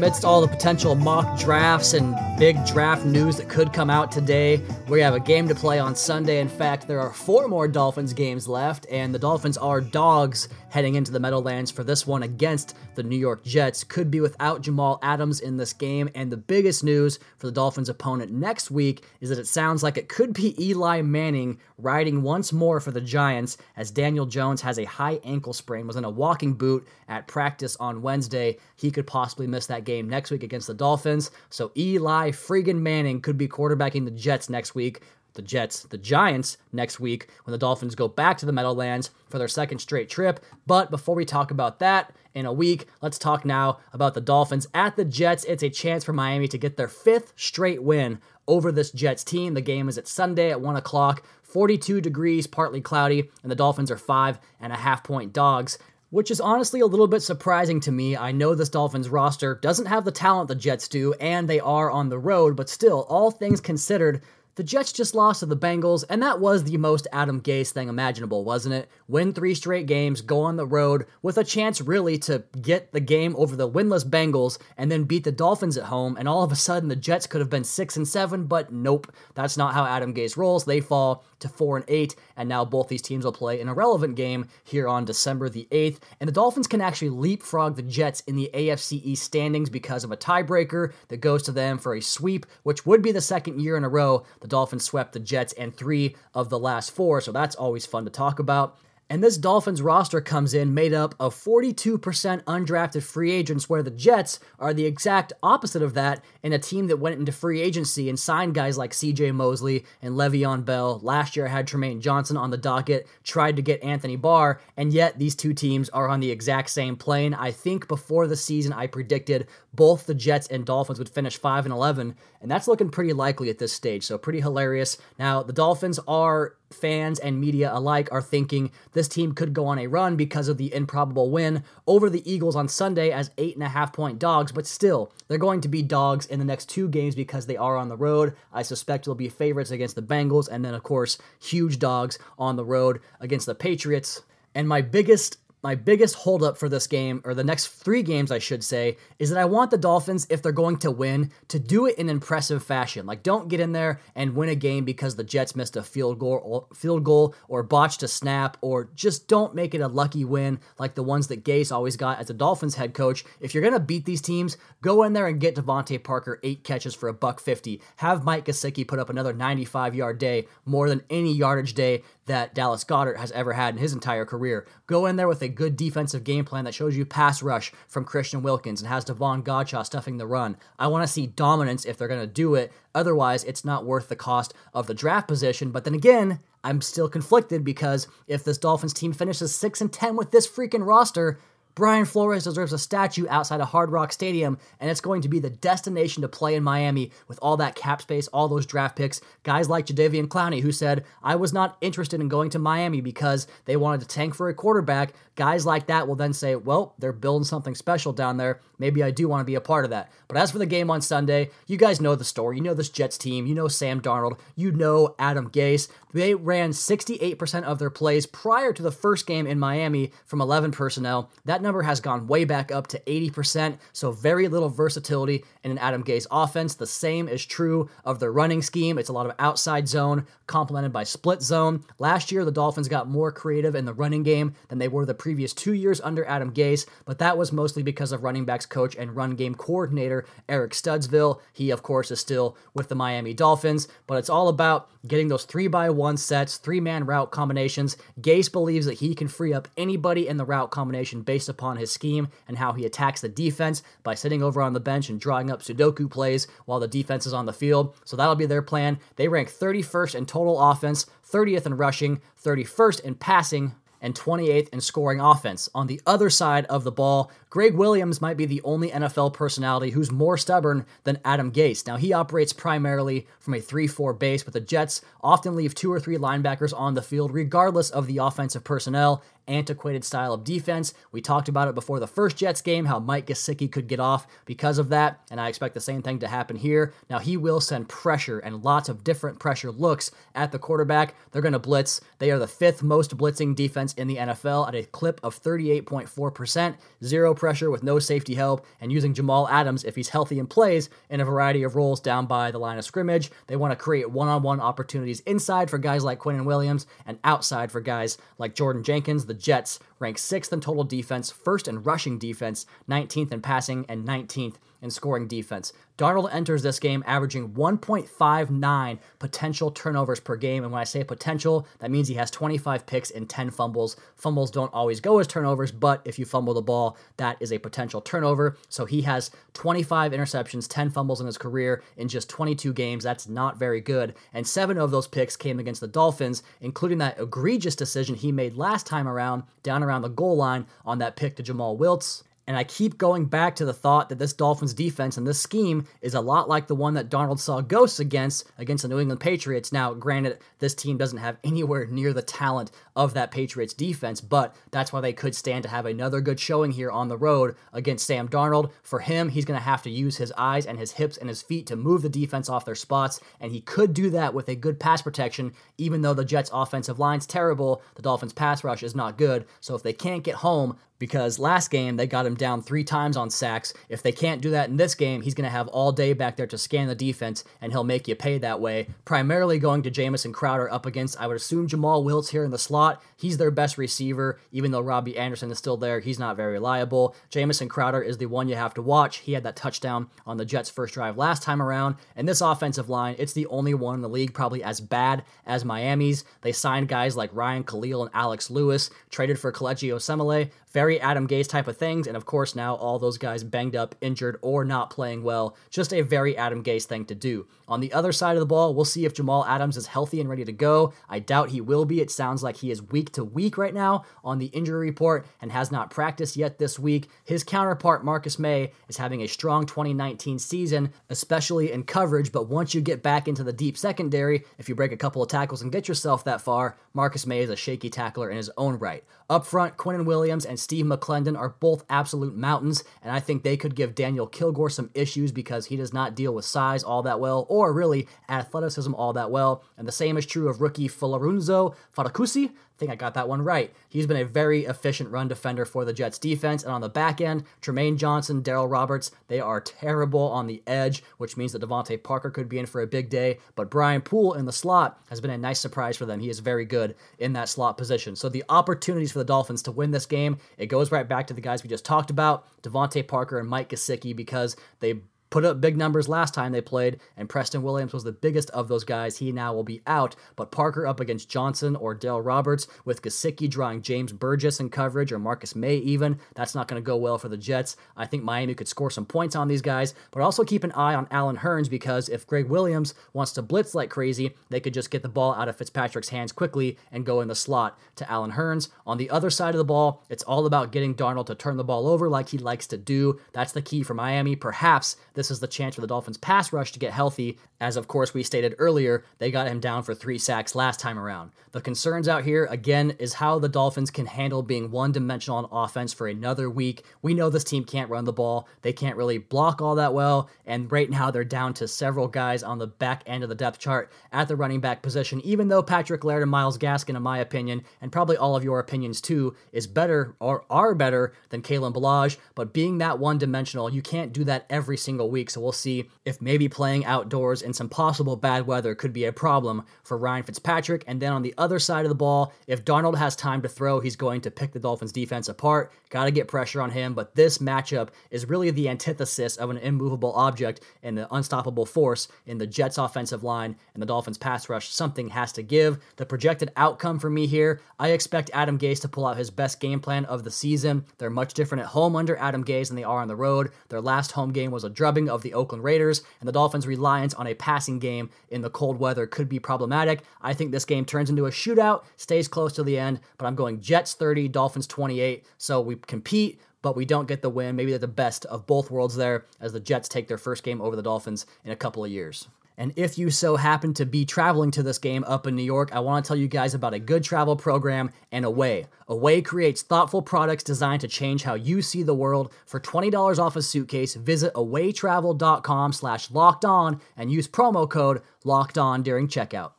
Amidst 0.03 0.25
all 0.25 0.41
the 0.41 0.49
potential 0.49 0.97
mock 0.97 1.39
drafts 1.39 1.95
and 1.95 2.17
big 2.39 2.65
draft 2.67 3.05
news 3.05 3.37
that 3.37 3.49
could 3.49 3.73
come 3.73 3.91
out 3.91 4.11
today. 4.11 4.61
We 4.89 5.01
have 5.01 5.15
a 5.15 5.21
game 5.21 5.47
to 5.49 5.55
play 5.55 5.79
on 5.79 5.95
Sunday. 5.95 6.41
In 6.41 6.49
fact, 6.49 6.89
there 6.89 7.01
are 7.01 7.13
four 7.13 7.47
more 7.47 7.69
Dolphins 7.69 8.13
games 8.13 8.49
left, 8.49 8.87
and 8.91 9.15
the 9.15 9.19
Dolphins 9.19 9.57
are 9.57 9.81
dogs 9.81 10.49
heading 10.71 10.95
into 10.95 11.13
the 11.13 11.21
Meadowlands 11.21 11.71
for 11.71 11.85
this 11.85 12.07
one 12.07 12.23
against 12.23 12.77
the 12.95 13.03
New 13.03 13.17
York 13.17 13.45
Jets. 13.45 13.85
Could 13.85 14.11
be 14.11 14.21
without 14.21 14.63
Jamal 14.63 14.99
Adams 15.03 15.41
in 15.41 15.57
this 15.57 15.73
game. 15.73 16.09
And 16.15 16.33
the 16.33 16.37
biggest 16.37 16.83
news 16.83 17.19
for 17.37 17.47
the 17.47 17.53
Dolphins' 17.53 17.89
opponent 17.89 18.33
next 18.33 18.71
week 18.71 19.05
is 19.21 19.29
that 19.29 19.39
it 19.39 19.47
sounds 19.47 19.83
like 19.83 19.97
it 19.97 20.09
could 20.09 20.33
be 20.33 20.57
Eli 20.63 21.03
Manning 21.03 21.59
riding 21.79 22.23
once 22.23 22.53
more 22.53 22.81
for 22.81 22.91
the 22.91 23.01
Giants 23.01 23.59
as 23.77 23.91
Daniel 23.91 24.27
Jones 24.27 24.63
has 24.63 24.79
a 24.79 24.85
high 24.85 25.21
ankle 25.25 25.53
sprain, 25.53 25.87
was 25.87 25.97
in 25.97 26.05
a 26.05 26.11
walking 26.11 26.55
boot 26.55 26.87
at 27.09 27.27
practice 27.27 27.77
on 27.77 28.03
Wednesday. 28.03 28.59
He 28.77 28.91
could 28.91 29.07
possibly 29.07 29.47
miss 29.47 29.67
that 29.67 29.85
game 29.85 30.09
next 30.09 30.31
week 30.31 30.43
against 30.43 30.69
the 30.69 30.75
Dolphins. 30.75 31.31
So 31.51 31.73
Eli 31.77 32.22
friggin' 32.31 32.81
Manning 32.81 33.21
could 33.21 33.37
be 33.37 33.49
quarterbacking 33.49 34.05
the 34.05 34.11
Jets 34.11 34.49
next 34.49 34.75
week 34.75 35.03
the 35.35 35.43
Jets, 35.43 35.83
the 35.85 35.99
Giants 35.99 36.59
next 36.73 37.01
week 37.01 37.29
when 37.45 37.53
the 37.53 37.59
Dolphins 37.59 37.95
go 37.95 38.09
back 38.09 38.39
to 38.39 38.47
the 38.47 38.53
Meadowlands 38.53 39.11
for 39.29 39.39
their 39.39 39.49
second 39.49 39.79
straight 39.79 40.09
trip. 40.09 40.45
But 40.67 40.91
before 40.91 41.15
we 41.15 41.25
talk 41.25 41.51
about 41.51 41.79
that 41.79 42.15
in 42.35 42.47
a 42.47 42.53
week, 42.53 42.87
let's 43.01 43.19
talk 43.19 43.45
now 43.45 43.79
about 43.93 44.15
the 44.15 44.21
Dolphins 44.21 44.67
at 44.75 44.97
the 44.97 45.05
Jets. 45.05 45.45
It's 45.45 45.63
a 45.63 45.71
chance 45.71 46.05
for 46.05 46.13
Miami 46.13 46.49
to 46.49 46.59
get 46.59 46.77
their 46.77 46.89
fifth 46.89 47.33
straight 47.37 47.83
win 47.83 48.21
over 48.47 48.73
this 48.73 48.91
Jets 48.91 49.25
team. 49.25 49.55
The 49.55 49.61
game 49.61 49.89
is 49.89 49.99
at 49.99 50.09
Sunday 50.09 50.51
at 50.51 50.61
1 50.61 50.77
o'clock, 50.77 51.25
42 51.43 52.01
degrees, 52.01 52.47
partly 52.47 52.81
cloudy, 52.81 53.31
and 53.43 53.51
the 53.51 53.57
Dolphins 53.57 53.91
are 53.91 53.99
five 53.99 54.39
and 54.61 54.73
a 54.73 54.77
half 54.77 55.05
point 55.05 55.33
dogs 55.33 55.79
which 56.13 56.31
is 56.31 56.43
honestly 56.43 56.81
a 56.81 56.87
little 56.87 57.07
bit 57.07 57.23
surprising 57.23 57.81
to 57.81 57.91
me. 57.91 58.15
I 58.15 58.33
know 58.33 58.55
this 58.55 58.69
Dolphins 58.69 59.09
roster 59.09 59.55
doesn't 59.55 59.87
have 59.87 60.05
the 60.05 60.13
talent 60.13 60.49
the 60.49 60.55
Jets 60.55 60.87
do, 60.87 61.15
and 61.15 61.49
they 61.49 61.59
are 61.59 61.91
on 61.91 62.11
the 62.11 62.19
road, 62.19 62.55
but 62.55 62.69
still, 62.69 63.07
all 63.09 63.31
things 63.31 63.63
considered, 63.63 64.23
the 64.57 64.63
Jets 64.63 64.93
just 64.93 65.15
lost 65.15 65.41
to 65.41 65.47
the 65.47 65.57
Bengals, 65.57 66.05
and 66.11 66.23
that 66.23 66.39
was 66.39 66.65
the 66.65 66.77
most 66.77 67.07
Adam 67.15 67.41
Gase 67.41 67.71
thing 67.71 67.89
imaginable, 67.89 68.45
wasn't 68.45 68.75
it? 68.75 68.91
Win 69.13 69.35
three 69.35 69.55
straight 69.55 69.85
games, 69.85 70.23
go 70.23 70.41
on 70.41 70.57
the 70.57 70.65
road 70.67 71.05
with 71.21 71.37
a 71.37 71.45
chance 71.45 71.83
really 71.83 72.17
to 72.21 72.45
get 72.63 72.93
the 72.93 73.01
game 73.01 73.37
over 73.37 73.55
the 73.55 73.69
winless 73.69 74.09
Bengals 74.09 74.57
and 74.79 74.91
then 74.91 75.05
beat 75.05 75.25
the 75.25 75.31
Dolphins 75.31 75.77
at 75.77 75.85
home, 75.85 76.17
and 76.17 76.27
all 76.27 76.43
of 76.43 76.51
a 76.51 76.57
sudden 76.57 76.89
the 76.89 76.97
Jets 76.97 77.27
could 77.27 77.43
have 77.43 77.51
been 77.51 77.63
six 77.63 77.99
and 77.99 78.09
seven, 78.09 78.47
but 78.47 78.73
nope, 78.73 79.13
that's 79.35 79.59
not 79.59 79.75
how 79.75 79.85
Adam 79.85 80.15
Gase 80.15 80.39
rolls. 80.39 80.65
They 80.65 80.81
fall 80.81 81.27
to 81.41 81.51
four 81.51 81.77
and 81.77 81.85
eight, 81.89 82.17
and 82.39 82.49
now 82.49 82.65
both 82.65 82.89
these 82.89 83.03
teams 83.03 83.27
will 83.27 83.35
play 83.35 83.61
an 83.61 83.69
irrelevant 83.69 84.17
game 84.17 84.49
here 84.65 84.89
on 84.89 85.05
December 85.05 85.51
the 85.51 85.69
8th. 85.71 85.99
And 86.19 86.27
the 86.27 86.33
Dolphins 86.33 86.67
can 86.67 86.81
actually 86.81 87.11
leapfrog 87.11 87.77
the 87.77 87.83
Jets 87.83 88.21
in 88.23 88.37
the 88.37 88.51
AFC 88.55 88.99
East 89.05 89.25
standings 89.25 89.69
because 89.69 90.05
of 90.05 90.13
a 90.13 90.17
tiebreaker 90.17 90.95
that 91.09 91.19
goes 91.19 91.43
to 91.43 91.53
them 91.53 91.77
for 91.77 91.95
a 91.95 92.01
sweep, 92.01 92.47
which 92.63 92.87
would 92.87 93.03
be 93.03 93.13
the 93.13 93.21
second 93.21 93.61
year 93.61 93.77
in 93.77 93.85
a 93.85 93.91
row 93.91 94.25
the 94.41 94.49
Dolphins 94.49 94.85
swept 94.85 95.13
the 95.13 95.21
Jets 95.21 95.53
and 95.53 95.77
three 95.77 96.17
of 96.33 96.49
the 96.49 96.59
last 96.59 96.93
four, 96.93 97.21
so 97.21 97.31
that's 97.31 97.57
always 97.57 97.85
fun 97.85 98.07
to 98.07 98.11
talk 98.11 98.39
about. 98.39 98.79
And 99.13 99.23
this 99.23 99.37
Dolphins 99.37 99.83
roster 99.83 100.23
comes 100.23 100.55
in 100.55 100.73
made 100.73 100.95
up 100.95 101.15
of 101.21 101.35
42% 101.35 101.99
undrafted 102.45 103.03
free 103.03 103.31
agents, 103.31 103.69
where 103.69 103.83
the 103.83 103.91
Jets 103.91 104.41
are 104.59 104.73
the 104.73 104.87
exact 104.87 105.35
opposite 105.43 105.83
of 105.83 105.93
that 105.93 106.25
in 106.43 106.55
a 106.55 106.59
team 106.59 106.87
that 106.87 106.97
went 106.97 107.19
into 107.19 107.31
free 107.31 107.61
agency 107.61 108.09
and 108.09 108.19
signed 108.19 108.55
guys 108.55 108.79
like 108.79 108.93
CJ 108.93 109.35
Mosley 109.35 109.85
and 110.01 110.15
Le'Veon 110.15 110.65
Bell. 110.65 110.99
Last 111.03 111.37
year 111.37 111.45
I 111.45 111.51
had 111.51 111.69
Trumaine 111.69 112.01
Johnson 112.01 112.39
on 112.39 112.49
the 112.49 112.57
docket, 112.57 113.07
tried 113.23 113.57
to 113.57 113.63
get 113.63 113.85
Anthony 113.85 114.17
Barr, 114.17 114.63
and 114.79 114.95
yet 114.95 115.19
these 115.19 115.35
two 115.35 115.53
teams 115.53 115.91
are 115.91 116.09
on 116.09 116.21
the 116.21 116.31
exact 116.31 116.71
same 116.71 116.97
plane. 116.97 117.35
I 117.35 117.51
think 117.51 117.89
before 117.89 118.27
the 118.27 118.35
season 118.35 118.73
I 118.73 118.87
predicted 118.87 119.47
both 119.75 120.07
the 120.07 120.15
Jets 120.15 120.47
and 120.47 120.65
Dolphins 120.65 120.99
would 120.99 121.11
finish 121.11 121.37
5 121.37 121.67
and 121.67 121.75
11, 121.75 122.15
and 122.41 122.51
that's 122.51 122.69
looking 122.69 122.89
pretty 122.89 123.13
likely 123.13 123.51
at 123.51 123.59
this 123.59 123.75
stage. 123.75 124.05
So 124.05 124.17
pretty 124.17 124.41
hilarious. 124.41 124.97
Now, 125.19 125.43
the 125.43 125.53
Dolphins 125.53 126.01
are 126.09 126.57
fans 126.75 127.19
and 127.19 127.41
media 127.41 127.71
alike 127.73 128.09
are 128.11 128.23
thinking 128.23 128.71
this 128.93 129.09
team 129.09 129.33
could 129.33 129.53
go 129.53 129.67
on 129.67 129.79
a 129.79 129.87
run 129.87 130.17
because 130.17 130.49
of 130.49 130.59
the 130.59 130.73
improbable 130.75 131.31
win 131.31 131.65
over 131.87 132.09
the 132.09 132.31
Eagles 132.31 132.57
on 132.57 132.69
Sunday 132.69 133.11
as 133.11 133.31
eight 133.39 133.55
and 133.55 133.63
a 133.63 133.69
half 133.69 133.93
point 133.93 134.19
dogs, 134.19 134.53
but 134.53 134.67
still, 134.67 135.13
they're 135.29 135.39
going 135.39 135.61
to 135.61 135.69
be 135.69 135.83
dogs 135.83 136.27
in 136.27 136.39
the 136.39 136.45
next 136.45 136.69
two 136.69 136.89
games 136.89 137.15
because 137.15 137.47
they 137.47 137.57
are 137.57 137.77
on 137.77 137.89
the 137.89 137.97
road. 137.97 138.35
I 138.53 138.63
suspect 138.63 139.05
they'll 139.05 139.15
be 139.15 139.29
favorites 139.29 139.71
against 139.71 139.97
the 139.97 140.03
Bengals, 140.03 140.49
and 140.49 140.65
then, 140.65 140.75
of 140.75 140.83
course, 140.83 141.19
huge 141.41 141.79
dogs 141.79 142.19
on 142.39 142.57
the 142.57 142.65
road 142.65 143.01
against 143.21 143.47
the 143.47 143.55
Patriots. 143.55 144.23
And 144.55 144.69
my 144.69 144.83
biggest 144.83 145.39
my 145.63 145.75
biggest 145.77 146.17
holdup 146.17 146.59
for 146.59 146.69
this 146.69 146.87
game, 146.87 147.23
or 147.25 147.35
the 147.35 147.45
next 147.45 147.69
three 147.69 148.03
games, 148.03 148.33
I 148.33 148.39
should 148.39 148.65
say, 148.65 148.97
is 149.19 149.31
that 149.31 149.39
I 149.39 149.45
want 149.45 149.71
the 149.71 149.79
Dolphins, 149.79 150.27
if 150.29 150.43
they're 150.43 150.51
going 150.51 150.79
to 150.79 150.91
win, 150.91 151.31
to 151.49 151.59
do 151.61 151.87
it 151.87 151.99
in 151.99 152.09
impressive 152.09 152.65
fashion. 152.65 153.07
Like, 153.07 153.23
don't 153.23 153.49
get 153.49 153.61
in 153.61 153.73
there 153.73 154.01
and 154.17 154.35
win 154.35 154.49
a 154.49 154.55
game 154.57 154.85
because 154.85 155.15
the 155.15 155.25
Jets 155.25 155.55
missed 155.55 155.77
a 155.77 155.83
field 155.83 156.19
goal, 156.19 156.41
or, 156.45 156.67
field 156.75 157.05
goal, 157.05 157.35
or 157.49 157.63
botched 157.63 158.03
a 158.03 158.09
snap, 158.09 158.57
or 158.61 158.91
just 158.97 159.29
don't 159.29 159.55
make 159.55 159.75
it 159.75 159.81
a 159.81 159.89
lucky 159.89 160.25
win 160.25 160.59
like 160.79 160.95
the 160.95 161.03
ones 161.03 161.29
that 161.29 161.45
Gase 161.45 161.71
always 161.71 161.97
got 161.97 162.19
as 162.19 162.29
a 162.29 162.35
Dolphins 162.35 162.75
head 162.75 162.93
coach. 162.93 163.25
If 163.41 163.55
you're 163.55 163.63
gonna 163.63 163.79
beat 163.79 164.05
these 164.05 164.21
teams, 164.21 164.57
go 164.81 165.05
in 165.05 165.13
there 165.13 165.29
and 165.29 165.41
get 165.41 165.55
DeVante 165.55 166.03
Parker 166.03 166.41
eight 166.43 166.65
catches 166.65 166.95
for 166.95 167.09
a 167.09 167.15
buck 167.15 167.41
fifty. 167.41 167.81
Have 167.97 168.25
Mike 168.25 168.47
Gesicki 168.47 168.87
put 168.87 168.99
up 168.99 169.11
another 169.11 169.33
95 169.33 169.95
yard 169.95 170.19
day, 170.19 170.47
more 170.65 170.89
than 170.89 171.03
any 171.09 171.33
yardage 171.33 171.75
day 171.75 172.03
that 172.27 172.55
Dallas 172.55 172.85
Goedert 172.85 173.19
has 173.19 173.33
ever 173.33 173.53
had 173.53 173.75
in 173.75 173.81
his 173.81 173.93
entire 173.93 174.25
career. 174.25 174.67
Go 174.87 175.07
in 175.07 175.17
there 175.17 175.29
with 175.29 175.43
a 175.43 175.49
good 175.49 175.77
defensive 175.77 176.25
game 176.25 176.45
plan 176.45 176.65
that 176.65 176.75
shows 176.75 176.97
you 176.97 177.05
pass 177.05 177.43
rush 177.43 177.73
from 177.89 178.05
Christian 178.05 178.43
Wilkins 178.43 178.81
and 178.81 178.89
has 178.89 179.05
Davon 179.05 179.43
Godchaux 179.43 179.85
stuffing 179.85 180.19
the 180.19 180.27
run. 180.27 180.57
I 180.79 180.87
want 180.87 181.07
to 181.07 181.13
see 181.13 181.27
dominance 181.27 181.85
if 181.85 181.97
they're 181.97 182.09
going 182.09 182.21
to 182.21 182.27
do 182.27 182.55
it. 182.55 182.73
Otherwise, 182.95 183.45
it's 183.45 183.65
not 183.65 183.85
worth 183.85 184.09
the 184.09 184.17
cost 184.17 184.55
of 184.73 184.87
the 184.87 184.95
draft 184.95 185.27
position. 185.27 185.71
But 185.71 185.85
then 185.85 185.95
again, 185.95 186.41
I'm 186.63 186.81
still 186.81 187.09
conflicted 187.09 187.65
because 187.65 188.07
if 188.29 188.45
this 188.45 188.59
Dolphins 188.59 188.93
team 188.93 189.13
finishes 189.13 189.55
6 189.55 189.81
and 189.81 189.93
10 189.93 190.17
with 190.17 190.31
this 190.31 190.47
freaking 190.47 190.87
roster, 190.87 191.41
Brian 191.75 192.05
Flores 192.05 192.45
deserves 192.45 192.75
a 192.75 192.79
statue 192.79 193.27
outside 193.31 193.61
of 193.61 193.69
Hard 193.69 193.91
Rock 193.91 194.13
Stadium, 194.13 194.59
and 194.79 194.91
it's 194.91 195.01
going 195.01 195.23
to 195.23 195.29
be 195.29 195.39
the 195.39 195.49
destination 195.49 196.21
to 196.21 196.29
play 196.29 196.55
in 196.55 196.63
Miami 196.63 197.11
with 197.29 197.39
all 197.41 197.57
that 197.57 197.75
cap 197.75 198.03
space, 198.03 198.29
all 198.29 198.47
those 198.47 198.67
draft 198.67 198.97
picks. 198.97 199.23
Guys 199.43 199.71
like 199.71 199.87
Jadeveon 199.87 200.29
Clowney, 200.29 200.61
who 200.61 200.71
said, 200.71 201.05
I 201.23 201.37
was 201.37 201.53
not 201.53 201.79
interested 201.81 202.21
in 202.21 202.29
going 202.29 202.51
to 202.51 202.59
Miami 202.59 203.01
because 203.01 203.47
they 203.65 203.77
wanted 203.77 204.03
to 204.03 204.09
tank 204.09 204.35
for 204.35 204.51
a 204.51 204.55
quarterback. 204.55 205.15
Guys 205.35 205.65
like 205.65 205.87
that 205.87 206.07
will 206.07 206.15
then 206.15 206.35
say, 206.35 206.57
well, 206.57 206.95
they're 206.99 207.13
building 207.13 207.45
something 207.45 207.75
special 207.75 208.13
down 208.13 208.37
there. 208.37 208.61
Maybe 208.79 209.03
I 209.03 209.11
do 209.11 209.29
want 209.29 209.41
to 209.41 209.47
be 209.47 209.55
a 209.55 209.61
part 209.61 209.85
of 209.85 209.91
that. 209.93 210.11
But 210.29 210.37
as 210.37 210.51
for 210.51 210.59
the 210.59 210.67
game 210.67 210.91
on 210.91 211.01
Sunday, 211.01 211.51
you 211.67 211.79
guys 211.79 212.01
know 212.01 212.15
the 212.15 212.25
story. 212.25 212.57
You 212.57 212.63
know 212.63 212.75
this 212.75 212.91
Jets 212.91 213.17
team. 213.17 213.47
You 213.47 213.55
know 213.55 213.69
Sam 213.69 214.03
Darnold. 214.03 214.39
You 214.57 214.73
know 214.73 215.15
Adam 215.19 215.49
Gase. 215.49 215.89
They 216.13 216.35
ran 216.35 216.71
68% 216.71 217.63
of 217.63 217.79
their 217.79 217.91
plays 217.91 218.27
prior 218.27 218.73
to 218.75 218.83
the 218.83 218.91
first 218.91 219.27
game 219.27 219.47
in 219.47 219.59
Miami 219.59 220.13
from 220.27 220.43
11 220.43 220.73
personnel. 220.73 221.31
That 221.63 221.69
number 221.69 221.83
has 221.83 222.01
gone 222.01 222.27
way 222.27 222.45
back 222.45 222.73
up 222.73 222.89
to 222.89 222.99
80%, 223.07 223.79
so 223.93 224.11
very 224.11 224.49
little 224.49 224.69
versatility 224.69 225.45
in 225.63 225.71
an 225.71 225.79
Adam 225.79 226.03
Gase 226.03 226.27
offense. 226.29 226.75
The 226.75 226.89
same 226.89 227.29
is 227.29 227.47
true 227.47 227.89
of 228.05 228.19
their 228.19 228.33
running 228.33 228.63
scheme. 228.63 228.99
It's 228.99 229.11
a 229.11 229.13
lot 229.13 229.27
of 229.27 229.37
outside 229.39 229.87
zone 229.87 230.27
complemented 230.49 230.93
by 230.93 231.05
split 231.05 231.41
zone. 231.41 231.85
Last 232.01 232.33
year, 232.33 232.45
the 232.45 232.51
Dolphins 232.51 232.89
got 232.89 233.09
more 233.09 233.31
creative 233.31 233.77
in 233.77 233.85
the 233.85 233.93
running 233.93 234.25
game 234.25 234.55
than 234.71 234.79
they 234.79 234.89
were 234.89 235.07
the 235.07 235.15
previous 235.15 235.55
two 235.55 235.73
years 235.73 236.01
under 236.01 236.25
Adam 236.25 236.53
Gase, 236.53 236.85
but 237.05 237.21
that 237.21 237.39
was 237.39 237.53
mostly 237.53 237.85
because 237.85 238.11
of 238.11 238.25
running 238.25 238.45
backs 238.45 238.67
coach 238.67 238.97
and 238.97 239.15
run 239.15 239.37
game 239.37 239.55
coordinator 239.55 240.27
Eric 240.49 240.73
Studesville. 240.73 241.39
He, 241.53 241.71
of 241.71 241.85
course, 241.85 242.11
is 242.11 242.19
still 242.19 242.57
with 242.75 242.89
the 242.89 242.97
Miami 242.97 243.35
Dolphins, 243.35 243.87
but 244.09 244.19
it's 244.19 244.29
all 244.29 244.49
about 244.49 244.91
getting 245.07 245.29
those 245.29 245.45
three 245.45 245.69
by 245.69 245.91
one 245.91 246.17
sets, 246.17 246.57
three 246.57 246.81
man 246.81 247.07
route 247.07 247.31
combinations. 247.31 247.97
Gase 248.21 248.51
believes 248.51 248.87
that 248.87 248.99
he 248.99 249.15
can 249.15 249.29
free 249.29 249.53
up 249.53 249.69
anybody 249.77 250.27
in 250.27 250.37
the 250.37 250.45
route 250.45 250.73
combination 250.73 251.23
based 251.23 251.49
upon 251.53 251.77
his 251.77 251.93
scheme 251.93 252.27
and 252.49 252.59
how 252.59 252.73
he 252.73 252.85
attacks 252.85 253.21
the 253.21 253.29
defense 253.29 253.85
by 254.03 254.17
sitting 254.17 254.43
over 254.43 254.61
on 254.61 254.73
the 254.73 254.81
bench 254.81 255.09
and 255.09 255.21
drawing 255.21 255.51
up 255.51 255.63
Sudoku 255.63 256.11
plays 256.11 256.49
while 256.65 256.81
the 256.81 256.89
defense 256.89 257.27
is 257.27 257.33
on 257.33 257.47
the 257.47 257.53
field. 257.53 257.95
So 258.05 258.17
that'll 258.17 258.35
be 258.35 258.47
their 258.47 258.63
plan. 258.63 258.99
They 259.15 259.29
rank 259.29 259.53
31st 259.53 260.17
in 260.17 260.27
total 260.27 260.61
offense, 260.61 261.07
30th 261.31 261.67
in 261.67 261.77
rushing, 261.77 262.21
31st 262.43 263.01
in 263.03 263.15
passing, 263.15 263.75
and 264.01 264.15
28th 264.15 264.69
in 264.71 264.81
scoring 264.81 265.21
offense. 265.21 265.69
On 265.75 265.87
the 265.87 266.01
other 266.07 266.29
side 266.29 266.67
of 266.67 266.83
the 266.83 266.91
ball, 266.91 267.31
Gregg 267.53 267.75
Williams 267.75 268.23
might 268.23 268.39
be 268.39 268.47
the 268.47 268.63
only 268.65 268.89
NFL 268.89 269.35
personality 269.35 269.91
who's 269.91 270.11
more 270.11 270.39
stubborn 270.39 270.87
than 271.05 271.19
Adam 271.23 271.53
Gase. 271.53 271.87
Now, 271.87 271.99
he 271.99 272.11
operates 272.11 272.55
primarily 272.55 273.27
from 273.41 273.53
a 273.53 273.61
3 273.61 273.87
4 273.87 274.15
base, 274.15 274.43
but 274.43 274.55
the 274.55 274.61
Jets 274.61 275.03
often 275.23 275.55
leave 275.55 275.75
two 275.75 275.93
or 275.93 276.01
three 276.01 276.17
linebackers 276.17 276.73
on 276.75 276.95
the 276.95 277.03
field 277.03 277.31
regardless 277.35 277.91
of 277.91 278.07
the 278.07 278.17
offensive 278.17 278.65
personnel. 278.65 279.23
antiquated 279.49 280.05
style 280.05 280.33
of 280.33 280.45
defense. 280.45 280.95
We 281.11 281.21
talked 281.21 281.49
about 281.49 281.69
it 281.69 281.75
before 281.75 282.01
the 282.01 282.07
first 282.07 282.37
Jets 282.37 282.61
game, 282.61 282.87
how 282.87 282.99
Mike 282.99 283.27
Gesicki 283.27 283.71
could 283.71 283.89
get 283.89 284.01
off 284.01 284.27
because 284.45 284.79
of 284.79 284.89
that, 284.91 285.21
and 285.31 285.41
I 285.41 285.49
expect 285.49 285.75
the 285.75 285.81
same 285.81 286.03
thing 286.03 286.21
to 286.21 286.29
happen 286.29 286.57
here. 286.57 286.93
Now, 287.11 287.19
he 287.19 287.37
will 287.37 287.61
send 287.61 287.89
pressure 287.89 288.39
and 288.39 288.65
lots 288.65 288.89
of 288.89 289.05
different 289.05 289.39
pressure 289.39 289.71
looks 289.71 290.11
at 290.35 290.53
the 290.53 290.59
quarterback. 290.59 291.15
They're 291.31 291.43
going 291.43 291.53
to 291.53 291.59
blitz. 291.59 292.01
They 292.19 292.31
are 292.31 292.39
the 292.39 292.47
fifth 292.47 292.83
most 292.83 293.17
blitzing 293.17 293.55
defense 293.55 293.95
in 293.95 294.09
the 294.09 294.17
NFL 294.17 294.69
at 294.69 294.75
a 294.75 294.85
clip 294.85 295.21
of 295.23 295.41
38.4%, 295.43 296.77
zero 297.05 297.35
pressure 297.43 297.73
with 297.73 297.83
no 297.83 297.99
safety 297.99 298.37
help, 298.37 298.65
and 298.81 298.93
using 298.93 299.13
Jamal 299.13 299.49
Adams 299.49 299.83
if 299.83 299.97
he's 299.97 300.11
healthy 300.11 300.39
and 300.39 300.49
plays 300.49 300.89
in 301.11 301.21
a 301.21 301.25
variety 301.25 301.65
of 301.65 301.75
roles 301.75 301.99
down 301.99 302.25
by 302.25 302.53
the 302.53 302.59
line 302.59 302.79
of 302.79 302.85
scrimmage. 302.85 303.33
They 303.49 303.57
want 303.57 303.73
to 303.73 303.85
create 303.85 304.09
one 304.09 304.29
on 304.29 304.45
one 304.45 304.61
opportunities 304.61 305.19
inside 305.27 305.69
for 305.69 305.77
guys 305.77 306.05
like 306.05 306.21
Quinnen 306.21 306.45
Williams 306.45 306.87
and 307.05 307.19
outside 307.25 307.73
for 307.73 307.81
guys 307.81 308.17
like 308.39 308.55
Jordan 308.55 308.85
Jenkins. 308.85 309.27
The 309.27 309.35
Jets 309.35 309.81
rank 309.99 310.19
sixth 310.19 310.53
in 310.53 310.61
total 310.61 310.85
defense, 310.85 311.33
first 311.33 311.67
in 311.67 311.83
rushing 311.83 312.17
defense, 312.17 312.65
19th 312.89 313.33
in 313.33 313.43
passing, 313.43 313.87
and 313.89 314.07
19th 314.07 314.59
in 314.83 314.91
scoring 314.91 315.29
defense. 315.29 315.73
Darnold 315.97 316.33
enters 316.33 316.63
this 316.63 316.81
game 316.81 317.05
averaging 317.07 317.51
1.59 317.51 318.99
potential 319.19 319.71
turnovers 319.71 320.21
per 320.21 320.37
game. 320.37 320.65
And 320.65 320.73
when 320.73 320.81
I 320.81 320.85
say 320.85 321.05
potential, 321.05 321.67
that 321.79 321.91
means 321.91 322.09
he 322.09 322.15
has 322.15 322.31
25 322.31 322.87
picks 322.87 323.11
and 323.11 323.29
10 323.29 323.51
fumbles. 323.51 323.97
Fumbles 324.17 324.51
don't 324.51 324.73
always 324.75 325.01
go 325.01 325.19
as 325.19 325.27
turnovers, 325.27 325.71
but 325.71 326.03
if 326.05 326.19
you 326.19 326.25
fumble 326.25 326.55
the 326.55 326.63
ball, 326.63 326.97
that 327.19 327.37
is 327.41 327.53
a 327.53 327.59
potential 327.59 328.01
turnover. 328.01 328.57
So 328.69 328.85
he 328.85 329.03
has 329.03 329.31
25 329.55 330.13
interceptions, 330.13 330.67
10 330.69 330.91
fumbles 330.91 331.21
in 331.21 331.27
his 331.27 331.39
career 331.39 331.83
in 331.97 332.09
just 332.09 332.29
22 332.29 332.73
games. 332.73 333.05
That's 333.05 333.29
not 333.29 333.59
very 333.59 333.81
good. 333.81 334.15
And 334.33 334.47
seven 334.47 334.79
of 334.79 334.91
those 334.91 335.07
picks 335.07 335.37
came 335.37 335.61
against 335.61 335.81
the 335.81 335.87
Dolphins, 335.87 336.43
including 336.61 336.99
that 336.99 337.21
egregious 337.21 337.77
decision 337.77 338.17
he 338.17 338.33
made 338.33 338.57
last 338.57 338.87
time 338.87 339.07
around, 339.07 339.45
down 339.63 339.83
around 339.83 340.03
the 340.03 340.09
goal 340.09 340.37
line 340.37 340.67
on 340.85 340.99
that 340.99 341.17
pick 341.17 341.37
to 341.37 341.43
Jomal 341.43 341.79
Wiltz. 341.79 342.23
And 342.47 342.57
I 342.57 342.65
keep 342.65 342.99
going 342.99 343.27
back 343.27 343.57
to 343.57 343.65
the 343.65 343.73
thought 343.73 344.09
that 344.09 344.19
this 344.19 344.33
Dolphins 344.33 344.75
defense 344.75 345.17
and 345.17 345.27
this 345.27 345.41
scheme 345.41 345.87
is 346.01 346.15
a 346.15 346.21
lot 346.21 346.49
like 346.49 346.67
the 346.67 346.75
one 346.75 346.95
that 346.95 347.11
Darnold 347.11 347.39
saw 347.39 347.61
ghosts 347.61 348.01
against 348.01 348.51
against 348.59 348.83
the 348.83 348.89
New 348.89 348.99
England 348.99 349.21
Patriots. 349.21 349.73
Now, 349.73 349.95
granted, 349.95 350.39
this 350.59 350.75
team 350.75 350.97
doesn't 350.97 351.19
have 351.19 351.39
anywhere 351.45 351.87
near 351.87 352.13
the 352.13 352.23
talent 352.23 352.73
of 352.95 353.15
that 353.15 353.31
Patriots 353.31 353.75
defense, 353.75 354.21
but 354.21 354.55
that's 354.71 354.93
why 354.93 355.01
they 355.01 355.13
could 355.13 355.35
stand 355.35 355.63
to 355.63 355.69
have 355.69 355.87
another 355.87 356.21
good 356.21 356.39
showing 356.39 356.73
here 356.73 356.91
on 356.91 357.09
the 357.09 357.17
road 357.17 357.57
against 357.73 358.07
Sam 358.07 358.29
Darnold. 358.29 358.71
For 358.83 359.01
him, 359.01 359.31
he's 359.31 359.45
going 359.45 359.59
to 359.59 359.65
have 359.65 359.83
to 359.83 359.91
use 359.91 360.17
his 360.17 360.33
eyes 360.37 360.67
and 360.67 360.79
his 360.79 360.93
hips 360.93 361.17
and 361.17 361.29
his 361.29 361.43
feet 361.43 361.67
to 361.67 361.77
move 361.77 362.03
the 362.03 362.09
defense 362.09 362.49
off 362.49 362.65
their 362.65 362.75
spots, 362.75 363.21
and 363.41 363.53
he 363.53 363.61
could 363.61 363.95
do 363.95 364.11
that 364.11 364.35
with 364.35 364.49
a 364.49 364.55
good 364.55 364.79
pass 364.79 365.03
protection, 365.03 365.53
even 365.79 366.03
though 366.03 366.15
the 366.15 366.25
Jets' 366.25 366.51
offensive 366.53 366.99
line's 366.99 367.27
terrible, 367.27 367.83
the 367.95 368.03
Dolphins' 368.03 368.33
pass 368.33 368.65
rush 368.65 368.83
is 368.83 368.95
not 368.95 369.19
good. 369.19 369.47
So 369.61 369.75
if 369.75 369.83
they 369.83 369.93
can't 369.93 370.25
get 370.25 370.37
home, 370.37 370.77
because 371.03 371.41
last 371.41 371.73
game 371.73 371.97
they 371.97 372.07
got 372.07 372.27
him 372.27 372.37
down 372.37 372.63
three 372.63 372.85
times 372.85 373.17
on 373.17 373.29
sacks. 373.29 373.75
If 373.89 374.05
they 374.05 374.13
can't 374.13 374.41
do 374.41 374.51
that 374.51 374.69
in 374.69 374.77
this 374.77 374.95
game, 374.95 375.21
he's 375.21 375.35
going 375.35 375.43
to 375.43 375.51
have 375.51 375.67
all 375.67 375.91
day 375.91 376.13
back 376.13 376.37
there 376.37 376.47
to 376.47 376.57
scan 376.57 376.87
the 376.87 376.95
defense, 376.95 377.43
and 377.61 377.73
he'll 377.73 377.83
make 377.83 378.07
you 378.07 378.15
pay 378.15 378.39
that 378.39 378.61
way. 378.61 378.87
Primarily 379.05 379.59
going 379.59 379.83
to 379.83 379.91
Jamison 379.91 380.33
Crowder 380.33 380.73
up 380.73 380.87
against, 380.87 381.21
I 381.21 381.27
would 381.27 381.37
assume, 381.37 381.67
Jomal 381.67 382.05
Wiltz 382.05 382.29
here 382.29 382.45
in 382.45 382.53
the 382.53 382.57
slot. 382.59 382.82
He's 383.17 383.39
their 383.39 383.51
best 383.51 383.79
receiver, 383.79 384.39
even 384.51 384.71
though 384.71 384.81
Robbie 384.81 385.17
Anderson 385.17 385.51
is 385.51 385.59
still 385.59 385.77
there. 385.77 386.01
He's 386.01 386.19
not 386.19 386.37
very 386.37 386.55
reliable. 386.55 387.15
Jamison 387.31 387.69
Crowder 387.69 388.03
is 388.03 388.19
the 388.19 388.27
one 388.27 388.49
you 388.49 388.57
have 388.57 388.75
to 388.75 388.83
watch. 388.83 389.19
He 389.19 389.33
had 389.33 389.45
that 389.45 389.57
touchdown 389.57 390.09
on 390.27 390.37
the 390.37 390.45
Jets' 390.45 390.71
first 390.71 390.95
drive 390.95 391.17
last 391.17 391.43
time 391.43 391.63
around. 391.63 391.97
And 392.17 392.29
this 392.29 392.41
offensive 392.41 392.89
line, 392.89 393.17
it's 393.19 393.33
the 393.33 393.47
only 393.47 393.75
one 393.75 393.97
in 393.97 394.03
the 394.03 394.09
league 394.09 394.35
probably 394.35 394.63
as 394.63 394.81
bad 394.81 395.25
as 395.47 395.65
Miami's. 395.65 396.25
They 396.43 396.53
signed 396.53 396.89
guys 396.89 397.17
like 397.17 397.31
Ryan 397.33 397.65
Kalil 397.65 398.03
and 398.03 398.11
Alex 398.15 398.51
Lewis, 398.51 398.91
traded 399.11 399.39
for 399.39 399.53
Kelechi 399.53 399.93
Osemele 399.95 400.51
very 400.73 401.01
Adam 401.01 401.29
Gase 401.29 401.49
type 401.49 401.69
of 401.69 401.77
things. 401.77 402.07
And 402.07 402.17
of 402.17 402.27
course, 402.27 402.55
now 402.55 402.75
all 402.75 402.99
those 402.99 403.19
guys 403.19 403.45
banged 403.45 403.77
up, 403.77 403.95
injured, 404.01 404.39
or 404.43 404.65
not 404.65 404.91
playing 404.91 405.23
well. 405.23 405.57
Just 405.71 405.93
a 405.93 406.01
very 406.03 406.37
Adam 406.37 406.63
Gase 406.63 406.85
thing 406.85 407.05
to 407.07 407.15
do. 407.15 407.47
On 407.69 407.81
the 407.81 407.93
other 407.93 408.13
side 408.13 408.37
of 408.37 408.41
the 408.41 408.47
ball, 408.47 408.75
we'll 408.75 408.85
see 408.85 409.05
if 409.05 409.15
Jamal 409.15 409.45
Adams 409.47 409.77
is 409.77 409.87
healthy 409.87 410.21
and 410.21 410.29
ready 410.29 410.45
to 410.45 410.53
go. 410.53 410.93
I 411.09 411.19
doubt 411.21 411.51
he 411.51 411.61
will 411.61 411.85
be. 411.85 412.01
It 412.01 412.11
sounds 412.11 412.43
like 412.43 412.57
he 412.57 412.71
is 412.71 412.83
week 412.83 413.13
to 413.13 413.25
week 413.25 413.57
right 413.57 413.73
now 413.73 414.05
on 414.25 414.39
the 414.39 414.47
injury 414.47 414.89
report 414.89 415.27
and 415.41 415.53
has 415.53 415.71
not 415.71 415.91
practiced 415.91 416.37
yet 416.37 416.59
this 416.59 416.79
week. 416.79 417.09
His 417.25 417.45
counterpart, 417.45 418.05
Marcus 418.05 418.39
Maye, 418.39 418.73
is 418.89 418.97
having 418.97 419.23
a 419.23 419.29
strong 419.29 419.67
2019 419.67 420.39
season, 420.39 420.93
especially 421.09 421.73
in 421.73 421.85
coverage. 421.85 422.33
But 422.33 422.49
once 422.49 422.75
you 422.75 422.81
get 422.81 423.03
back 423.03 423.29
into 423.29 423.45
the 423.45 423.53
deep 423.53 423.79
secondary, 423.79 424.45
if 424.59 424.69
you 424.69 424.75
break 424.75 424.93
a 424.93 424.97
couple 424.97 425.23
of 425.23 425.29
tackles 425.29 425.63
and 425.63 425.73
get 425.73 425.89
yourself 425.89 426.25
that 426.25 426.41
far, 426.41 426.77
Marcus 426.95 427.27
Maye 427.27 427.43
is 427.43 427.51
a 427.51 427.57
shaky 427.57 427.91
tackler 427.91 428.31
in 428.31 428.37
his 428.37 428.51
own 428.57 428.79
right. 428.79 429.05
Up 429.31 429.47
front, 429.47 429.79
Quinnen 429.79 430.05
Williams 430.05 430.45
and 430.45 430.59
Steve 430.63 430.87
McLendon 430.87 431.37
are 431.37 431.57
both 431.61 431.85
absolute 431.91 432.35
mountains, 432.37 432.85
and 433.03 433.13
I 433.13 433.21
think 433.21 433.43
they 433.43 433.57
could 433.57 433.75
give 433.75 433.95
Daniel 433.95 434.27
Kilgore 434.27 434.71
some 434.71 434.91
issues 434.95 435.33
because 435.33 435.67
he 435.67 435.77
does 435.77 435.93
not 435.93 436.15
deal 436.15 436.35
with 436.35 436.45
size 436.45 436.83
all 436.83 437.03
that 437.03 437.21
well, 437.21 437.47
or 437.49 437.73
really 437.73 438.09
athleticism 438.29 438.95
all 438.95 439.13
that 439.13 439.31
well. 439.31 439.65
And 439.77 439.87
the 439.87 439.93
same 439.93 440.17
is 440.17 440.25
true 440.25 440.49
of 440.49 440.61
rookie 440.61 440.89
Folorunso 440.89 441.75
Fatukasi 441.97 442.53
think 442.83 442.93
I 442.93 442.97
got 442.97 443.15
that 443.15 443.29
one 443.29 443.43
right. 443.43 443.73
He's 443.89 444.09
been 444.09 444.17
a 444.17 444.25
very 444.25 444.65
efficient 444.65 445.11
run 445.11 445.29
defender 445.29 445.65
for 445.65 445.85
the 445.85 445.93
Jets 445.93 446.19
defense. 446.19 446.65
And 446.65 446.73
on 446.73 446.81
the 446.81 446.89
back 446.89 447.21
end, 447.21 447.45
Trumaine 447.61 447.97
Johnson, 447.97 448.43
Darryl 448.43 448.69
Roberts, 448.69 449.13
they 449.29 449.39
are 449.39 449.61
terrible 449.61 450.29
on 450.31 450.49
the 450.49 450.63
edge, 450.67 451.05
which 451.19 451.37
means 451.37 451.53
that 451.53 451.63
DeVante 451.63 452.03
Parker 452.03 452.31
could 452.31 452.49
be 452.49 452.59
in 452.59 452.67
for 452.67 452.81
a 452.81 452.87
big 452.87 453.09
day. 453.09 453.39
But 453.55 453.71
Brian 453.71 454.01
Poole 454.01 454.35
in 454.35 454.47
the 454.47 454.53
slot 454.53 455.01
has 455.11 455.21
been 455.21 455.31
a 455.31 455.39
nice 455.39 455.61
surprise 455.61 455.97
for 455.97 456.07
them. 456.07 456.19
He 456.19 456.29
is 456.29 456.41
very 456.41 456.65
good 456.65 456.97
in 457.19 457.35
that 457.35 457.49
slot 457.49 457.79
position. 457.79 458.17
So 458.17 458.29
the 458.29 458.45
opportunities 458.49 459.13
for 459.13 459.21
the 459.21 459.25
Dolphins 459.25 459.63
to 459.63 459.71
win 459.71 459.93
this 459.93 460.07
game, 460.07 460.39
it 460.59 460.67
goes 460.67 460.91
right 460.91 461.09
back 461.09 461.29
to 461.29 461.35
the 461.35 461.41
guys 461.41 461.63
we 461.63 461.69
just 461.69 461.85
talked 461.85 462.11
about, 462.11 462.47
DeVante 462.63 463.07
Parker 463.07 463.39
and 463.39 463.49
Mike 463.49 463.69
Gesicki, 463.69 464.17
because 464.17 464.57
they 464.81 465.03
put 465.33 465.47
up 465.47 465.63
big 465.63 465.79
numbers 465.79 466.11
last 466.11 466.35
time 466.35 466.53
they 466.53 466.61
played, 466.61 467.01
and 467.17 467.27
Preston 467.27 467.63
Williams 467.63 467.95
was 467.95 468.05
the 468.05 468.13
biggest 468.13 468.51
of 468.51 468.69
those 468.69 468.85
guys. 468.85 469.17
He 469.17 469.33
now 469.33 469.55
will 469.55 469.65
be 469.65 469.81
out, 469.87 470.15
but 470.37 470.53
Parker 470.53 470.87
up 470.87 471.01
against 471.01 471.31
Johnson 471.31 471.75
or 471.75 471.95
Dale 471.95 472.21
Roberts 472.21 472.69
with 472.85 473.01
Gesicki 473.01 473.49
drawing 473.49 473.81
James 473.81 474.13
Burgess 474.13 474.61
in 474.61 474.69
coverage 474.69 475.11
or 475.11 475.19
Marcus 475.19 475.57
Maye 475.57 475.79
even. 475.79 476.19
That's 476.35 476.55
not 476.55 476.69
going 476.69 476.81
to 476.81 476.87
go 476.87 476.99
well 476.99 477.17
for 477.17 477.31
the 477.31 477.39
Jets. 477.39 477.77
I 477.97 478.05
think 478.05 478.23
Miami 478.23 478.55
could 478.55 478.69
score 478.69 478.91
some 478.91 479.07
points 479.07 479.35
on 479.35 479.49
these 479.49 479.63
guys, 479.63 479.95
but 480.11 480.21
also 480.21 480.45
keep 480.45 480.65
an 480.65 480.73
eye 480.73 480.95
on 480.95 481.09
Allen 481.11 481.39
Hurns 481.39 481.71
because 481.71 482.11
if 482.11 482.27
Gregg 482.27 482.51
Williams 482.51 482.93
wants 483.15 483.33
to 483.33 483.43
blitz 483.43 483.75
like 483.75 483.89
crazy, 483.89 484.35
they 484.51 484.61
could 484.61 484.75
just 484.75 484.91
get 484.91 485.03
the 485.03 485.09
ball 485.09 485.33
out 485.35 485.49
of 485.49 485.57
Fitzpatrick's 485.57 486.11
hands 486.11 486.33
quickly 486.33 486.77
and 486.91 487.07
go 487.07 487.23
in 487.23 487.29
the 487.29 487.35
slot 487.35 487.79
to 487.97 488.11
Allen 488.11 488.33
Hurns. 488.33 488.69
On 488.87 488.99
the 488.99 489.09
other 489.09 489.31
side 489.31 489.55
of 489.55 489.59
the 489.59 489.65
ball, 489.65 490.05
it's 490.11 490.25
all 490.25 490.45
about 490.45 490.73
getting 490.73 490.95
Darnold 490.95 491.27
to 491.27 491.35
turn 491.35 491.57
the 491.57 491.65
ball 491.65 491.89
over 491.89 492.11
like 492.11 492.29
he 492.29 492.37
likes 492.37 492.67
to 492.67 492.77
do. 492.77 493.19
That's 493.33 493.53
the 493.53 493.63
key 493.63 493.83
for 493.83 493.95
Miami. 493.95 494.37
Perhaps 494.37 494.97
this 495.15 495.22
is 495.31 495.41
the 495.41 495.47
chance 495.47 495.75
for 495.75 495.81
the 495.81 495.87
Dolphins 495.87 496.17
pass 496.17 496.53
rush 496.53 496.73
to 496.73 496.79
get 496.79 496.93
healthy, 496.93 497.39
as 497.61 497.77
of 497.77 497.89
course 497.89 498.13
we 498.13 498.23
stated 498.23 498.55
earlier, 498.59 499.05
they 499.19 499.31
got 499.31 499.47
him 499.47 499.61
down 499.61 499.83
for 499.83 499.95
three 499.95 500.19
sacks 500.19 500.55
last 500.55 500.81
time 500.81 500.99
around. 500.99 501.31
The 501.53 501.61
concerns 501.61 502.09
out 502.09 502.25
here, 502.25 502.47
again, 502.47 502.97
is 502.99 503.15
how 503.15 503.39
the 503.39 503.49
Dolphins 503.49 503.91
can 503.91 504.07
handle 504.07 504.43
being 504.43 504.71
one 504.71 504.91
dimensional 504.91 505.39
on 505.39 505.49
offense 505.53 505.93
for 505.93 506.09
another 506.09 506.49
week. 506.49 506.85
We 507.03 507.15
know 507.15 507.31
this 507.31 507.45
team 507.45 507.65
can't 507.65 507.91
run 507.91 508.05
the 508.05 508.13
ball, 508.13 508.49
they 508.63 508.73
can't 508.73 508.97
really 508.97 509.19
block 509.19 509.61
all 509.61 509.75
that 509.77 509.95
well, 509.95 510.31
and 510.47 510.73
right 510.73 510.89
now 510.89 511.11
they're 511.11 511.25
down 511.25 511.55
to 511.55 511.69
several 511.69 512.09
guys 512.09 512.43
on 512.43 512.59
the 512.59 512.67
back 512.67 513.03
end 513.07 513.23
of 513.23 513.29
the 513.29 513.35
depth 513.35 513.59
chart 513.59 513.93
at 514.13 514.29
the 514.29 514.37
running 514.37 514.61
back 514.61 514.83
position, 514.83 515.21
even 515.23 515.49
though 515.49 515.63
Patrick 515.63 516.05
Laird 516.05 516.23
and 516.23 516.31
Myles 516.31 516.59
Gaskin, 516.59 516.97
in 516.97 517.03
my 517.03 517.19
opinion, 517.19 517.63
and 517.81 517.93
probably 517.93 518.17
all 518.17 518.35
of 518.35 518.45
your 518.45 518.59
opinions 518.59 519.01
too, 519.01 519.37
is 519.53 519.67
better 519.67 520.17
or 520.21 520.45
are 520.49 520.75
better 520.75 521.13
than 521.29 521.43
Kalen 521.43 521.75
Ballage, 521.75 522.17
but 522.35 522.53
being 522.53 522.79
that 522.79 522.99
one 522.99 523.19
dimensional, 523.19 523.71
you 523.71 523.83
can't 523.83 524.13
do 524.13 524.25
that 524.25 524.47
every 524.49 524.77
single 524.77 525.11
week, 525.13 525.31
so 525.31 525.41
we'll 525.41 525.53
see 525.53 525.89
if 526.05 526.21
maybe 526.21 526.49
playing 526.49 526.85
outdoors 526.85 527.43
in 527.43 527.53
some 527.53 527.69
possible 527.69 528.17
bad 528.17 528.47
weather 528.47 528.75
could 528.75 528.93
be 528.93 529.05
a 529.05 529.13
problem 529.13 529.65
for 529.85 529.97
Ryan 529.97 530.25
Fitzpatrick. 530.25 530.83
And 530.89 531.01
then 531.01 531.13
on 531.13 531.23
the 531.23 531.35
other 531.39 531.61
side 531.61 531.85
of 531.85 531.89
the 531.89 531.95
ball, 531.95 532.33
if 532.49 532.65
Darnold 532.65 532.99
has 532.99 533.15
time 533.15 533.43
to 533.43 533.49
throw, 533.49 533.79
he's 533.79 533.95
going 533.95 534.23
to 534.23 534.31
pick 534.31 534.53
the 534.53 534.59
Dolphins 534.59 534.91
defense 534.91 535.29
apart. 535.29 535.73
Got 535.91 536.07
to 536.07 536.11
get 536.11 536.27
pressure 536.27 536.61
on 536.61 536.71
him. 536.71 536.95
But 536.95 537.15
this 537.15 537.39
matchup 537.39 537.91
is 538.11 538.29
really 538.29 538.51
the 538.51 538.69
antithesis 538.69 539.37
of 539.37 539.51
an 539.51 539.59
immovable 539.59 540.13
object 540.15 540.63
and 540.83 540.99
the 540.99 541.15
unstoppable 541.15 541.67
force 541.67 542.09
in 542.27 542.39
the 542.39 542.47
Jets 542.47 542.79
offensive 542.79 543.23
line 543.23 543.55
and 543.75 543.83
the 543.83 543.87
Dolphins 543.87 544.19
pass 544.19 544.49
rush. 544.49 544.71
Something 544.71 545.11
has 545.11 545.33
to 545.33 545.43
give. 545.43 545.79
The 545.97 546.07
projected 546.07 546.51
outcome 546.57 546.99
for 546.99 547.11
me 547.11 547.27
here, 547.27 547.61
I 547.79 547.91
expect 547.91 548.31
Adam 548.33 548.59
Gase 548.59 548.81
to 548.81 548.89
pull 548.89 549.07
out 549.07 549.17
his 549.17 549.31
best 549.31 549.61
game 549.61 549.81
plan 549.81 550.07
of 550.07 550.25
the 550.25 550.31
season. 550.31 550.87
They're 550.99 551.11
much 551.11 551.35
different 551.35 551.63
at 551.63 551.69
home 551.69 551.95
under 551.95 552.17
Adam 552.17 552.45
Gase 552.45 552.69
than 552.69 552.77
they 552.77 552.85
are 552.85 553.03
on 553.03 553.09
the 553.09 553.17
road. 553.17 553.51
Their 553.69 553.81
last 553.81 554.13
home 554.13 554.33
game 554.33 554.51
was 554.51 554.65
a 554.65 554.71
drubbing 554.71 555.02
of 555.09 555.23
the 555.23 555.35
Oakland 555.35 555.65
Raiders, 555.65 556.03
and 556.21 556.29
the 556.29 556.33
Dolphins' 556.33 556.67
reliance 556.67 557.15
on 557.15 557.27
a 557.27 557.35
passing 557.35 557.79
game 557.79 558.11
in 558.31 558.43
the 558.43 558.51
cold 558.51 558.79
weather 558.79 559.07
could 559.07 559.29
be 559.29 559.39
problematic. 559.39 560.03
I 560.21 560.35
think 560.35 560.51
this 560.51 560.65
game 560.65 560.85
turns 560.85 561.11
into 561.11 561.27
a 561.27 561.31
shootout, 561.31 561.85
stays 561.97 562.29
close 562.29 562.53
to 562.55 562.63
the 562.63 562.79
end, 562.79 563.01
but 563.19 563.27
I'm 563.27 563.35
going 563.35 563.61
Jets 563.61 563.95
30, 563.95 564.29
Dolphins 564.29 564.67
28. 564.67 565.27
So 565.39 565.61
we 565.61 565.77
compete, 565.77 566.41
but 566.63 566.77
we 566.77 566.85
don't 566.85 567.09
get 567.09 567.23
the 567.23 567.31
win. 567.31 567.57
Maybe 567.57 567.71
they're 567.71 567.79
the 567.79 567.89
best 567.89 568.25
of 568.27 568.47
both 568.47 568.71
worlds 568.71 568.97
there 568.97 569.27
as 569.41 569.53
the 569.53 569.61
Jets 569.61 569.89
take 569.89 570.09
their 570.09 570.19
first 570.19 570.43
game 570.43 570.61
over 570.61 570.77
the 570.77 570.83
Dolphins 570.83 571.27
in 571.45 571.51
a 571.51 571.57
couple 571.57 571.85
of 571.85 571.91
years. 571.91 572.29
And 572.57 572.73
if 572.77 572.99
you 572.99 573.11
so 573.11 573.37
happen 573.37 573.75
to 573.75 573.87
be 573.87 574.05
traveling 574.05 574.51
to 574.53 574.63
this 574.63 574.79
game 574.79 575.05
up 575.07 575.27
in 575.27 575.37
New 575.37 575.43
York, 575.43 575.73
I 575.73 575.81
want 575.81 576.05
to 576.05 576.09
tell 576.09 576.17
you 576.17 576.29
guys 576.29 576.55
about 576.55 576.75
a 576.75 576.79
good 576.79 577.03
travel 577.03 577.37
program 577.37 577.91
and 578.11 578.25
Away. 578.25 578.67
Away 578.89 579.23
creates 579.23 579.63
thoughtful 579.63 580.03
products 580.03 580.45
designed 580.45 580.83
to 580.83 580.89
change 580.89 581.23
how 581.23 581.35
you 581.35 581.63
see 581.63 581.83
the 581.83 581.95
world. 581.95 582.33
For 582.47 582.61
$20 582.61 583.19
off 583.19 583.37
a 583.37 583.43
suitcase, 583.43 583.95
visit 583.95 584.35
awaytravel.com 584.35 585.73
slash 585.73 586.11
locked 586.11 586.45
on 586.45 586.81
and 586.97 587.11
use 587.11 587.29
promo 587.29 587.69
code 587.69 588.03
locked 588.25 588.59
on 588.59 588.83
during 588.83 589.09
checkout. 589.09 589.53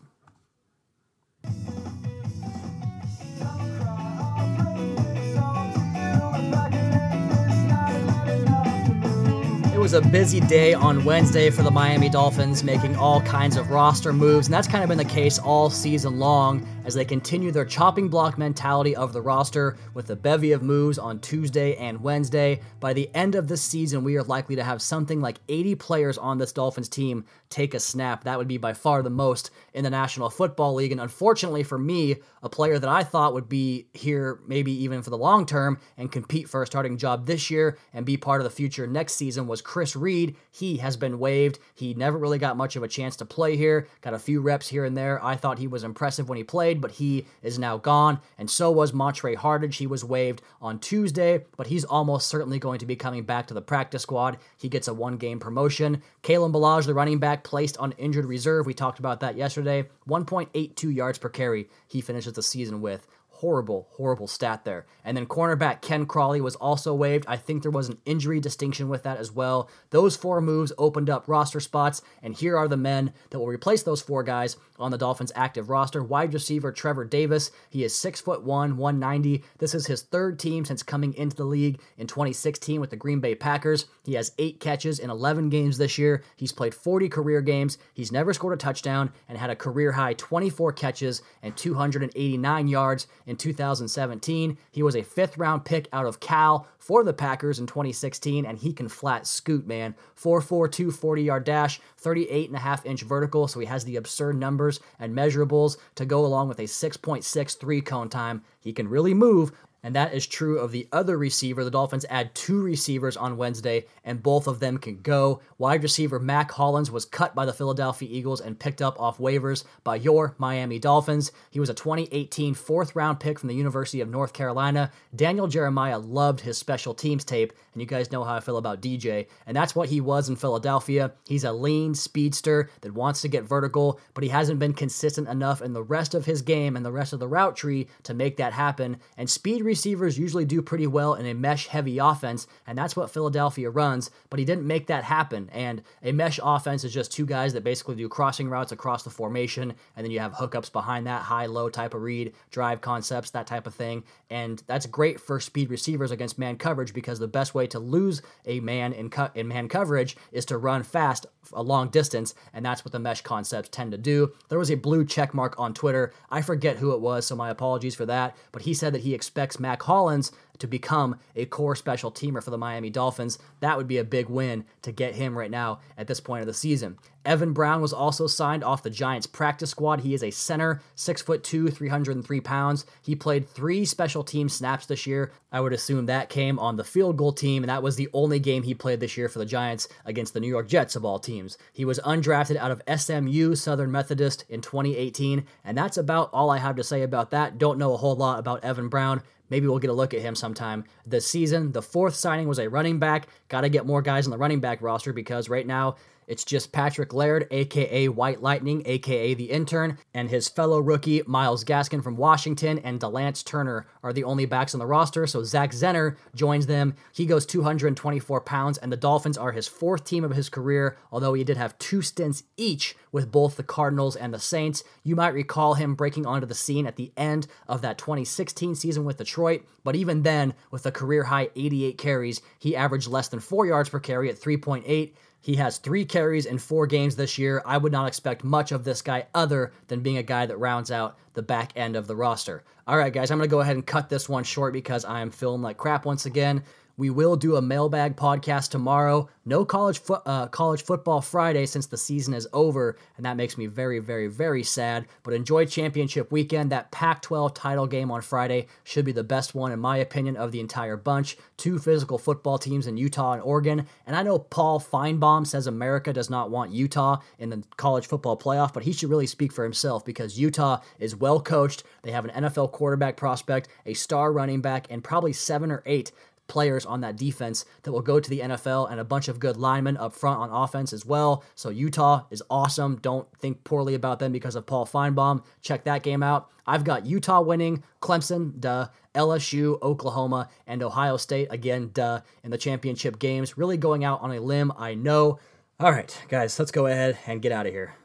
Was 9.84 9.92
a 9.92 10.00
busy 10.00 10.40
day 10.40 10.74
on 10.74 11.04
Wednesday 11.04 11.50
for 11.50 11.62
the 11.62 11.70
Miami 11.70 12.08
Dolphins, 12.08 12.64
making 12.64 12.96
all 12.96 13.20
kinds 13.24 13.58
of 13.58 13.70
roster 13.70 14.14
moves, 14.14 14.48
and 14.48 14.54
that's 14.54 14.66
kind 14.66 14.82
of 14.82 14.88
been 14.88 14.98
the 14.98 15.04
case 15.04 15.40
all 15.40 15.70
season 15.70 16.20
long 16.20 16.66
as 16.86 16.94
they 16.94 17.04
continue 17.04 17.52
their 17.52 17.66
chopping 17.66 18.08
block 18.08 18.38
mentality 18.38 18.96
of 18.96 19.12
the 19.12 19.22
roster 19.22 19.76
with 19.94 20.10
a 20.10 20.16
bevy 20.16 20.54
of 20.54 20.64
moves 20.64 20.98
on 20.98 21.20
Tuesday 21.20 21.76
and 21.76 22.02
Wednesday. 22.02 22.62
By 22.80 22.94
the 22.94 23.10
end 23.14 23.36
of 23.36 23.50
this 23.50 23.62
season, 23.62 24.06
we 24.06 24.16
are 24.16 24.24
likely 24.24 24.56
to 24.56 24.64
have 24.64 24.82
something 24.82 25.20
like 25.20 25.40
80 25.50 25.76
players 25.76 26.18
on 26.18 26.38
this 26.38 26.54
Dolphins 26.54 26.88
team 26.88 27.26
take 27.50 27.74
a 27.74 27.80
snap. 27.80 28.24
That 28.24 28.38
would 28.38 28.48
be 28.48 28.58
by 28.58 28.74
far 28.74 29.04
the 29.04 29.10
most 29.10 29.52
in 29.74 29.84
the 29.84 29.90
National 29.90 30.30
Football 30.30 30.76
League. 30.76 30.92
And 30.92 31.02
unfortunately 31.02 31.64
for 31.64 31.78
me, 31.78 32.18
a 32.42 32.50
player 32.50 32.80
that 32.80 32.90
I 32.90 33.04
thought 33.04 33.34
would 33.34 33.48
be 33.48 33.88
here 33.94 34.40
maybe 34.48 34.72
even 34.84 35.04
for 35.04 35.10
the 35.10 35.18
long 35.18 35.46
term 35.46 35.80
and 35.98 36.12
compete 36.12 36.50
for 36.50 36.64
a 36.64 36.66
starting 36.66 36.98
job 36.98 37.26
this 37.26 37.52
year 37.52 37.78
and 37.94 38.06
be 38.06 38.18
part 38.18 38.42
of 38.42 38.46
the 38.46 38.50
future 38.50 38.88
next 38.88 39.14
season 39.14 39.48
was 39.48 39.62
Chris 39.74 39.96
Reed. 39.96 40.36
He 40.52 40.78
has 40.78 40.96
been 40.96 41.18
waived. 41.18 41.58
He 41.74 41.96
never 41.96 42.16
really 42.20 42.38
got 42.38 42.56
much 42.56 42.76
of 42.76 42.84
a 42.84 42.88
chance 42.88 43.16
to 43.16 43.26
play 43.26 43.58
here, 43.58 43.88
got 44.02 44.14
a 44.14 44.20
few 44.20 44.40
reps 44.40 44.68
here 44.68 44.86
and 44.86 44.96
there. 44.96 45.20
I 45.26 45.36
thought 45.36 45.58
he 45.58 45.66
was 45.66 45.84
impressive 45.84 46.30
when 46.30 46.38
he 46.38 46.44
played, 46.44 46.80
but 46.80 46.92
he 46.92 47.26
is 47.42 47.58
now 47.58 47.78
gone. 47.78 48.20
And 48.38 48.48
so 48.48 48.70
was 48.70 48.94
Montre 48.94 49.36
Hartage. 49.36 49.78
He 49.78 49.88
was 49.88 50.06
waived 50.06 50.44
on 50.62 50.78
Tuesday, 50.78 51.46
but 51.58 51.66
he's 51.66 51.86
almost 51.86 52.28
certainly 52.28 52.60
going 52.60 52.78
to 52.82 52.86
be 52.86 52.96
coming 52.96 53.24
back 53.24 53.48
to 53.48 53.56
the 53.56 53.64
practice 53.64 54.04
squad. 54.04 54.38
He 54.58 54.70
gets 54.70 54.88
a 54.88 54.94
one 54.94 55.18
game 55.18 55.40
promotion. 55.40 56.04
Kalen 56.22 56.54
Ballage, 56.54 56.86
the 56.86 56.94
running 56.94 57.18
back, 57.18 57.44
placed 57.44 57.76
on 57.78 57.94
injured 57.94 58.26
reserve. 58.26 58.68
We 58.68 58.76
talked 58.76 59.00
about 59.00 59.22
that 59.22 59.38
yesterday. 59.38 59.90
1.82 60.08 60.96
yards 60.96 61.18
per 61.18 61.30
carry 61.30 61.68
he 61.88 62.00
finishes 62.00 62.34
the 62.34 62.44
season 62.44 62.80
with 62.80 63.08
horrible, 63.44 63.90
horrible 63.98 64.26
stat 64.26 64.64
there. 64.64 64.86
And 65.04 65.18
then 65.18 65.26
cornerback 65.26 65.82
Ken 65.82 66.06
Crawley 66.06 66.40
was 66.40 66.56
also 66.56 66.94
waived. 66.94 67.26
I 67.28 67.36
think 67.36 67.62
there 67.62 67.72
was 67.72 67.90
an 67.90 67.98
injury 68.06 68.40
distinction 68.40 68.88
with 68.88 69.04
that 69.04 69.18
as 69.18 69.34
well. 69.34 69.70
Those 69.90 70.16
four 70.16 70.40
moves 70.40 70.72
opened 70.78 71.10
up 71.10 71.28
roster 71.28 71.60
spots, 71.60 72.02
and 72.22 72.34
here 72.34 72.56
are 72.56 72.70
the 72.70 72.78
men 72.78 73.12
that 73.32 73.40
will 73.40 73.48
replace 73.48 73.84
those 73.84 74.02
four 74.02 74.24
guys 74.24 74.56
on 74.84 74.92
the 74.92 74.98
Dolphins' 74.98 75.32
active 75.36 75.70
roster. 75.70 76.04
Wide 76.04 76.34
receiver 76.34 76.72
Trevor 76.72 77.06
Davis. 77.06 77.52
He 77.70 77.84
is 77.84 77.96
six 77.96 78.22
foot 78.22 78.44
one, 78.44 78.78
190. 78.78 79.44
This 79.58 79.74
is 79.74 79.88
his 79.88 80.04
third 80.04 80.38
team 80.38 80.66
since 80.66 80.84
coming 80.84 81.14
into 81.14 81.36
the 81.36 81.46
league 81.46 81.80
in 81.98 82.06
2016 82.08 82.80
with 82.80 82.90
the 82.90 82.96
Green 82.96 83.20
Bay 83.20 83.34
Packers. 83.34 83.86
He 84.04 84.14
has 84.14 84.34
eight 84.38 84.60
catches 84.60 85.00
in 85.00 85.10
11 85.10 85.50
games 85.50 85.78
this 85.78 85.98
year. 85.98 86.24
He's 86.36 86.52
played 86.52 86.76
40 86.76 87.10
career 87.10 87.42
games. 87.42 87.78
He's 87.94 88.12
never 88.12 88.34
scored 88.34 88.54
a 88.54 88.58
touchdown 88.58 89.12
and 89.30 89.38
had 89.38 89.50
a 89.50 89.56
career 89.56 89.94
high 89.94 90.14
24 90.14 90.74
catches 90.74 91.22
and 91.42 91.56
289 91.56 92.68
yards 92.68 93.08
in 93.26 93.38
2017. 93.38 94.58
He 94.72 94.84
was 94.84 94.96
a 94.96 95.04
fifth 95.04 95.38
round 95.38 95.66
pick 95.66 95.88
out 95.94 96.06
of 96.06 96.20
Cal 96.20 96.68
for 96.84 97.02
the 97.06 97.14
Packers 97.14 97.60
in 97.60 97.66
2016, 97.66 98.46
and 98.46 98.58
he 98.58 98.74
can 98.74 98.90
flat 98.90 99.26
scoot, 99.26 99.66
man. 99.66 99.96
4'4'2 100.22 100.92
40 100.94 101.24
yard 101.24 101.46
dash, 101.46 101.80
38 101.98 102.50
and 102.50 102.58
a 102.58 102.60
half 102.60 102.86
inch 102.86 103.04
vertical, 103.04 103.48
so 103.48 103.62
he 103.62 103.66
has 103.68 103.86
the 103.86 103.96
absurd 103.96 104.36
numbers 104.36 104.82
and 105.00 105.16
measurables 105.16 105.78
to 105.96 106.06
go 106.06 106.26
along 106.26 106.50
with 106.50 106.60
a 106.60 106.64
6.63 106.64 107.86
cone 107.86 108.10
time. 108.10 108.44
He 108.60 108.74
can 108.74 108.90
really 108.90 109.14
move, 109.14 109.54
and 109.84 109.96
that 109.96 110.14
is 110.14 110.26
true 110.26 110.58
of 110.60 110.72
the 110.72 110.88
other 110.92 111.18
receiver. 111.18 111.64
The 111.64 111.72
Dolphins 111.72 112.06
add 112.10 112.34
two 112.34 112.62
receivers 112.62 113.18
on 113.18 113.38
Wednesday, 113.38 113.86
and 114.06 114.24
both 114.24 114.48
of 114.48 114.60
them 114.60 114.78
can 114.78 115.02
go. 115.02 115.42
Wide 115.58 115.84
receiver 115.84 116.20
Mack 116.20 116.52
Hollins 116.52 116.90
was 116.90 117.06
cut 117.06 117.36
by 117.36 117.46
the 117.46 117.54
Philadelphia 117.54 118.08
Eagles 118.10 118.42
and 118.42 118.58
picked 118.58 118.82
up 118.82 119.00
off 119.00 119.18
waivers 119.18 119.66
by 119.84 119.98
your 119.98 120.36
Miami 120.38 120.80
Dolphins. 120.80 121.32
He 121.52 121.60
was 121.60 121.70
a 121.70 121.74
2018 121.74 122.54
fourth 122.54 122.96
round 122.96 123.20
pick 123.20 123.38
from 123.38 123.50
the 123.50 123.56
University 123.56 124.00
of 124.00 124.10
North 124.10 124.34
Carolina. 124.34 124.92
Daniel 125.16 125.48
Jeremiah 125.48 126.00
loved 126.00 126.40
his 126.40 126.58
special 126.58 126.94
teams 126.94 127.26
tape, 127.26 127.52
and 127.74 127.82
you 127.82 127.88
guys 127.88 128.12
know 128.12 128.24
how 128.24 128.36
I 128.36 128.40
feel 128.40 128.58
about 128.58 128.82
DJ, 128.82 129.28
and 129.46 129.56
that's 129.56 129.76
what 129.76 129.90
he 129.90 130.00
was 130.00 130.30
in 130.30 130.36
Philadelphia. 130.36 131.12
He's 131.28 131.44
a 131.44 131.52
lean 131.52 131.94
speedster 131.94 132.70
that 132.82 132.94
wants 132.94 133.22
to 133.22 133.28
get 133.28 133.44
vertical, 133.44 134.00
but 134.14 134.24
he 134.24 134.30
hasn't 134.30 134.60
been 134.60 134.74
consistent 134.74 135.28
enough 135.28 135.62
in 135.62 135.74
the 135.74 135.84
rest 135.84 136.14
of 136.14 136.26
his 136.26 136.42
game 136.42 136.76
and 136.76 136.86
the 136.86 136.92
rest 136.92 137.14
of 137.14 137.20
the 137.20 137.28
route 137.28 137.56
tree 137.56 137.88
to 138.04 138.14
make 138.14 138.38
that 138.38 138.54
happen. 138.54 138.98
And 139.18 139.30
speed 139.30 139.64
receivers 139.74 140.20
usually 140.20 140.46
do 140.46 140.62
pretty 140.62 140.86
well 140.86 141.16
in 141.16 141.26
a 141.26 141.34
mesh 141.34 141.66
heavy 141.66 141.98
offense, 141.98 142.46
and 142.68 142.78
that's 142.78 142.96
what 142.96 143.10
Philadelphia 143.10 143.72
runs, 143.72 144.12
but 144.30 144.38
he 144.38 144.46
didn't 144.46 144.68
make 144.68 144.86
that 144.86 145.04
happen. 145.04 145.50
And 145.52 145.82
a 146.04 146.12
mesh 146.12 146.40
offense 146.44 146.84
is 146.84 146.94
just 146.94 147.12
two 147.12 147.26
guys 147.26 147.54
that 147.54 147.64
basically 147.64 147.96
do 147.96 148.08
crossing 148.08 148.50
routes 148.50 148.72
across 148.72 149.02
the 149.02 149.10
formation, 149.10 149.74
and 149.96 150.06
then 150.06 150.12
you 150.12 150.20
have 150.20 150.34
hookups 150.34 150.72
behind 150.72 151.08
that, 151.08 151.24
high 151.24 151.48
low 151.48 151.70
type 151.70 151.96
of 151.96 152.04
read, 152.04 152.34
drive 152.52 152.82
concepts, 152.82 153.32
that 153.32 153.48
type 153.48 153.66
of 153.66 153.74
thing. 153.74 154.04
And 154.30 154.62
that's 154.68 154.86
great 154.86 155.20
for 155.20 155.40
speed 155.40 155.72
receivers 155.72 156.12
against 156.12 156.38
man 156.38 156.58
coverage 156.58 156.94
because 156.94 157.18
the 157.18 157.28
best 157.28 157.56
way 157.56 157.66
to 157.68 157.80
lose 157.80 158.22
a 158.46 158.60
man 158.60 158.94
in, 158.94 159.10
co- 159.10 159.32
in 159.34 159.48
man 159.48 159.70
coverage 159.70 160.16
is 160.32 160.46
to 160.46 160.58
run 160.60 160.84
fast 160.84 161.26
a 161.52 161.64
long 161.64 161.90
distance, 161.90 162.36
and 162.54 162.64
that's 162.64 162.86
what 162.86 162.92
the 162.92 163.00
mesh 163.00 163.22
concepts 163.22 163.70
tend 163.70 163.92
to 163.92 163.98
do. 163.98 164.34
There 164.50 164.60
was 164.60 164.70
a 164.70 164.76
blue 164.76 165.04
check 165.04 165.34
mark 165.34 165.60
on 165.60 165.74
Twitter. 165.74 166.14
I 166.30 166.44
forget 166.44 166.78
who 166.78 166.94
it 166.94 167.02
was, 167.02 167.26
so 167.26 167.36
my 167.36 167.50
apologies 167.50 167.96
for 167.96 168.06
that. 168.06 168.38
But 168.52 168.62
he 168.62 168.74
said 168.76 168.94
that 168.94 169.02
he 169.02 169.16
expects 169.16 169.60
Mack 169.64 169.84
Hollins 169.84 170.32
to 170.60 170.68
become 170.68 171.18
a 171.36 171.46
core 171.46 171.76
special 171.76 172.12
teamer 172.12 172.44
for 172.44 172.52
the 172.52 172.58
Miami 172.58 172.90
Dolphins. 172.90 173.38
That 173.60 173.78
would 173.78 173.88
be 173.88 173.98
a 173.98 174.04
big 174.04 174.30
win 174.30 174.66
to 174.84 174.92
get 174.92 175.16
him 175.16 175.38
right 175.38 175.52
now 175.52 175.80
at 175.98 176.08
this 176.08 176.20
point 176.20 176.42
of 176.42 176.48
the 176.48 176.54
season. 176.54 176.98
Evan 177.26 177.54
Brown 177.54 177.82
was 177.82 177.94
also 177.94 178.28
signed 178.28 178.64
off 178.64 178.84
the 178.84 178.90
Giants 178.90 179.28
practice 179.28 179.70
squad. 179.70 180.02
He 180.02 180.14
is 180.14 180.24
a 180.24 180.32
center, 180.32 180.82
six 180.96 181.22
foot 181.22 181.44
two, 181.44 181.70
303 181.70 182.42
pounds. 182.42 182.86
He 183.02 183.16
played 183.16 183.48
three 183.48 183.86
special 183.86 184.24
team 184.24 184.50
snaps 184.50 184.86
this 184.86 185.08
year. 185.08 185.32
I 185.52 185.62
would 185.62 185.72
assume 185.72 186.06
that 186.08 186.30
came 186.30 186.60
on 186.60 186.76
the 186.76 186.84
field 186.84 187.16
goal 187.16 187.32
team, 187.32 187.64
and 187.64 187.70
that 187.70 187.84
was 187.84 187.96
the 187.96 188.10
only 188.14 188.40
game 188.40 188.64
he 188.64 188.74
played 188.74 189.00
this 189.00 189.16
year 189.16 189.30
for 189.30 189.40
the 189.40 189.46
Giants 189.46 189.88
against 190.04 190.34
the 190.34 190.40
New 190.42 190.48
York 190.48 190.68
Jets 190.68 190.96
of 190.96 191.06
all 191.06 191.20
teams. 191.20 191.58
He 191.72 191.86
was 191.86 192.00
undrafted 192.00 192.58
out 192.58 192.72
of 192.72 193.00
SMU 193.00 193.56
Southern 193.56 193.92
Methodist 193.92 194.44
in 194.50 194.60
2018, 194.60 195.46
and 195.64 195.78
that's 195.78 195.98
about 195.98 196.30
all 196.34 196.50
I 196.50 196.58
have 196.58 196.76
to 196.76 196.84
say 196.84 197.04
about 197.04 197.32
that. 197.32 197.58
Don't 197.58 197.78
know 197.80 197.94
a 197.94 197.98
whole 197.98 198.16
lot 198.16 198.40
about 198.40 198.64
Evan 198.66 198.90
Brown. 198.90 199.22
Maybe 199.50 199.68
we'll 199.68 199.80
get 199.80 199.92
a 199.92 199.94
look 199.94 200.14
at 200.14 200.22
him 200.22 200.36
sometime 200.44 200.84
this 201.06 201.26
season. 201.26 201.72
The 201.72 201.82
fourth 201.82 202.16
signing 202.16 202.50
was 202.50 202.60
a 202.60 202.68
running 202.68 203.00
back. 203.00 203.30
Got 203.48 203.62
to 203.62 203.70
get 203.70 203.86
more 203.86 204.02
guys 204.02 204.28
on 204.28 204.32
the 204.32 204.38
running 204.38 204.60
back 204.60 204.82
roster 204.82 205.14
because 205.14 205.48
right 205.48 205.66
now 205.66 205.96
it's 206.28 206.44
just 206.44 206.72
Patrick 206.72 207.14
Laird, 207.14 207.48
aka 207.52 208.08
White 208.08 208.42
Lightning, 208.42 208.84
aka 208.86 209.34
the 209.34 209.52
intern, 209.52 209.98
and 210.14 210.30
his 210.30 210.48
fellow 210.48 210.80
rookie 210.80 211.22
Myles 211.26 211.64
Gaskin 211.64 212.04
from 212.04 212.18
Washington 212.18 212.80
and 212.80 213.00
De'Lance 213.00 213.44
Turner 213.44 213.88
are 214.02 214.14
the 214.14 214.24
only 214.24 214.46
backs 214.46 214.74
on 214.74 214.80
the 214.80 214.86
roster. 214.86 215.28
So 215.28 215.44
Zach 215.44 215.72
Zenner 215.72 216.18
joins 216.36 216.68
them. 216.68 216.96
He 217.14 217.26
goes 217.26 217.46
224 217.46 218.42
pounds, 218.42 218.78
and 218.78 218.92
the 218.92 218.98
Dolphins 218.98 219.38
are 219.38 219.52
his 219.52 219.68
fourth 219.68 220.06
team 220.06 220.24
of 220.24 220.36
his 220.36 220.50
career, 220.50 220.98
although 221.12 221.34
he 221.34 221.44
did 221.44 221.58
have 221.58 221.78
two 221.78 222.02
stints 222.02 222.44
each 222.58 222.96
with 223.12 223.32
both 223.32 223.56
the 223.56 223.64
Cardinals 223.64 224.16
and 224.16 224.34
the 224.34 224.40
Saints. 224.40 224.84
You 225.04 225.16
might 225.16 225.34
recall 225.34 225.76
him 225.76 225.96
breaking 225.96 226.26
onto 226.26 226.48
the 226.48 226.56
scene 226.56 226.88
at 226.88 226.96
the 226.96 227.12
end 227.16 227.48
of 227.68 227.82
that 227.82 227.98
2016 227.98 228.76
season 228.76 229.06
with 229.06 229.18
Detroit, 229.18 229.64
but 229.84 229.96
even 229.96 230.24
then, 230.24 230.54
with 230.72 230.86
a 230.86 230.92
career 230.92 231.24
high 231.24 231.50
88 231.56 231.98
carries, 231.98 232.42
he 232.60 232.76
averaged 232.76 233.08
less 233.08 233.28
than 233.28 233.40
four 233.40 233.66
yards 233.66 233.90
per 233.90 234.00
carry 234.00 234.30
at 234.30 234.40
3.8. 234.40 235.14
He 235.44 235.56
has 235.56 235.78
three 235.78 236.06
carries 236.06 236.46
in 236.46 236.58
four 236.58 236.88
games 236.88 237.18
this 237.18 237.38
year. 237.38 237.62
I 237.66 237.78
would 237.78 237.92
not 237.92 238.08
expect 238.08 238.46
much 238.46 238.72
of 238.72 238.86
this 238.86 239.02
guy 239.02 239.28
other 239.36 239.74
than 239.90 240.00
being 240.00 240.16
a 240.16 240.24
guy 240.24 240.46
that 240.46 240.58
rounds 240.58 240.90
out 240.90 241.18
the 241.34 241.42
back 241.42 241.74
end 241.76 241.98
of 241.98 242.08
the 242.08 242.16
roster. 242.16 242.64
All 242.88 242.98
right, 242.98 243.12
guys, 243.12 243.30
I'm 243.30 243.40
going 243.40 243.50
to 243.50 243.52
go 243.52 243.60
ahead 243.60 243.76
and 243.76 243.86
cut 243.86 244.08
this 244.08 244.30
one 244.30 244.46
short 244.46 244.72
because 244.72 245.04
I 245.04 245.20
am 245.20 245.30
feeling 245.30 245.62
like 245.62 245.76
crap 245.76 246.06
once 246.06 246.26
again. 246.26 246.64
We 246.96 247.10
will 247.10 247.36
do 247.36 247.56
a 247.56 247.62
mailbag 247.62 248.16
podcast 248.16 248.70
tomorrow. 248.70 249.28
No 249.46 249.66
college 249.66 249.98
fo- 249.98 250.22
uh, 250.28 250.46
college 250.48 250.84
football 250.84 251.22
Friday 251.22 251.66
since 251.66 251.88
the 251.88 251.98
season 251.98 252.36
is 252.36 252.48
over, 252.54 252.98
and 253.18 253.26
that 253.26 253.36
makes 253.36 253.58
me 253.58 253.66
very, 253.66 253.98
very, 253.98 254.28
very 254.28 254.62
sad. 254.62 255.08
But 255.24 255.34
enjoy 255.34 255.66
championship 255.66 256.32
weekend. 256.32 256.72
That 256.72 256.92
Pac-12 256.92 257.56
title 257.56 257.88
game 257.88 258.12
on 258.12 258.22
Friday 258.22 258.68
should 258.84 259.06
be 259.06 259.12
the 259.12 259.24
best 259.24 259.56
one, 259.56 259.72
in 259.72 259.80
my 259.80 259.98
opinion, 259.98 260.38
of 260.38 260.52
the 260.52 260.60
entire 260.60 260.96
bunch. 260.96 261.36
Two 261.58 261.80
physical 261.80 262.20
football 262.20 262.60
teams 262.60 262.86
in 262.86 262.98
Utah 262.98 263.34
and 263.34 263.42
Oregon, 263.42 263.88
and 264.06 264.16
I 264.16 264.22
know 264.22 264.38
Paul 264.38 264.80
Finebaum 264.80 265.48
says 265.48 265.66
America 265.66 266.14
does 266.14 266.30
not 266.30 266.52
want 266.52 266.74
Utah 266.74 267.18
in 267.40 267.50
the 267.50 267.64
college 267.76 268.06
football 268.06 268.38
playoff, 268.38 268.72
but 268.72 268.84
he 268.84 268.94
should 268.94 269.10
really 269.10 269.28
speak 269.28 269.52
for 269.52 269.64
himself 269.64 270.06
because 270.06 270.40
Utah 270.40 270.80
is 271.00 271.16
well 271.16 271.42
coached. 271.42 271.84
They 272.04 272.12
have 272.12 272.26
an 272.26 272.44
NFL 272.44 272.72
quarterback 272.72 273.18
prospect, 273.18 273.68
a 273.88 273.96
star 273.96 274.32
running 274.32 274.62
back, 274.62 274.86
and 274.92 275.04
probably 275.04 275.34
seven 275.34 275.72
or 275.72 275.82
eight 275.88 276.12
players 276.54 276.86
on 276.86 277.02
that 277.02 277.18
defense 277.18 277.66
that 277.82 277.92
will 277.92 278.04
go 278.04 278.20
to 278.20 278.30
the 278.30 278.42
NFL 278.42 278.92
and 278.92 279.00
a 279.00 279.04
bunch 279.04 279.28
of 279.28 279.40
good 279.40 279.58
linemen 279.58 279.98
up 279.98 280.14
front 280.14 280.40
on 280.40 280.52
offense 280.52 280.94
as 280.94 281.04
well. 281.04 281.44
So 281.56 281.70
Utah 281.70 282.26
is 282.30 282.44
awesome. 282.48 282.98
Don't 282.98 283.28
think 283.40 283.64
poorly 283.64 283.96
about 283.96 284.20
them 284.20 284.32
because 284.32 284.56
of 284.56 284.68
Paul 284.68 284.86
Finebaum. 284.86 285.44
Check 285.64 285.84
that 285.86 286.04
game 286.04 286.22
out. 286.22 286.52
I've 286.68 286.84
got 286.84 287.08
Utah 287.08 287.42
winning, 287.42 287.82
Clemson, 288.04 288.60
duh, 288.60 288.90
LSU, 289.16 289.82
Oklahoma, 289.82 290.48
and 290.68 290.84
Ohio 290.84 291.18
State, 291.18 291.48
again, 291.50 291.90
duh, 291.92 292.22
in 292.44 292.52
the 292.52 292.58
championship 292.60 293.18
games. 293.18 293.58
Really 293.58 293.78
going 293.78 294.04
out 294.04 294.22
on 294.22 294.32
a 294.32 294.40
limb, 294.40 294.72
I 294.78 294.94
know. 294.94 295.40
All 295.80 295.92
right, 295.92 296.16
guys, 296.30 296.60
let's 296.60 296.72
go 296.72 296.86
ahead 296.86 297.18
and 297.26 297.42
get 297.42 297.52
out 297.52 297.66
of 297.66 297.74
here 297.74 297.96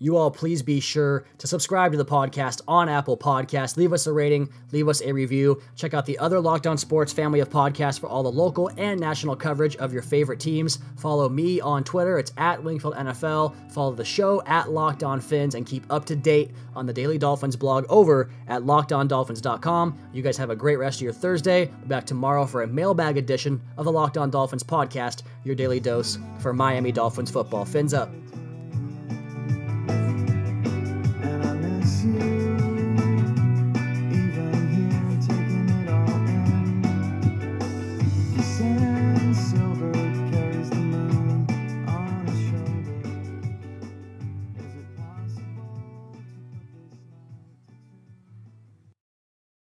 you 0.00 0.16
all 0.16 0.30
please 0.30 0.62
be 0.62 0.80
sure 0.80 1.24
to 1.36 1.46
subscribe 1.46 1.92
to 1.92 1.98
the 1.98 2.04
podcast 2.04 2.62
on 2.66 2.88
Apple 2.88 3.18
Podcasts. 3.18 3.76
Leave 3.76 3.92
us 3.92 4.06
a 4.06 4.12
rating, 4.12 4.48
leave 4.72 4.88
us 4.88 5.02
a 5.02 5.12
review. 5.12 5.60
Check 5.76 5.92
out 5.92 6.06
the 6.06 6.18
other 6.18 6.40
Locked 6.40 6.66
On 6.66 6.78
Sports 6.78 7.12
family 7.12 7.40
of 7.40 7.50
podcasts 7.50 8.00
for 8.00 8.08
all 8.08 8.22
the 8.22 8.32
local 8.32 8.70
and 8.78 8.98
national 8.98 9.36
coverage 9.36 9.76
of 9.76 9.92
your 9.92 10.00
favorite 10.00 10.40
teams. 10.40 10.78
Follow 10.96 11.28
me 11.28 11.60
on 11.60 11.84
Twitter. 11.84 12.18
It's 12.18 12.32
at 12.38 12.62
Wingfield 12.62 12.96
NFL. 12.96 13.54
Follow 13.70 13.92
the 13.92 14.04
show 14.04 14.42
at 14.46 14.70
Locked 14.70 15.04
On 15.04 15.20
Fins 15.20 15.54
and 15.54 15.66
keep 15.66 15.84
up 15.90 16.06
to 16.06 16.16
date 16.16 16.50
on 16.74 16.86
the 16.86 16.92
Daily 16.94 17.18
Dolphins 17.18 17.56
blog 17.56 17.84
over 17.90 18.30
at 18.48 18.62
lockedondolphins.com. 18.62 19.98
You 20.14 20.22
guys 20.22 20.38
have 20.38 20.48
a 20.48 20.56
great 20.56 20.78
rest 20.78 20.98
of 20.98 21.02
your 21.02 21.12
Thursday. 21.12 21.66
Back 21.86 22.06
tomorrow 22.06 22.46
for 22.46 22.62
a 22.62 22.66
mailbag 22.66 23.18
edition 23.18 23.60
of 23.76 23.84
the 23.84 23.92
Locked 23.92 24.16
On 24.16 24.30
Dolphins 24.30 24.62
podcast, 24.62 25.24
your 25.44 25.54
daily 25.54 25.78
dose 25.78 26.18
for 26.38 26.54
Miami 26.54 26.90
Dolphins 26.90 27.30
football. 27.30 27.66
Fins 27.66 27.92
up. 27.92 28.10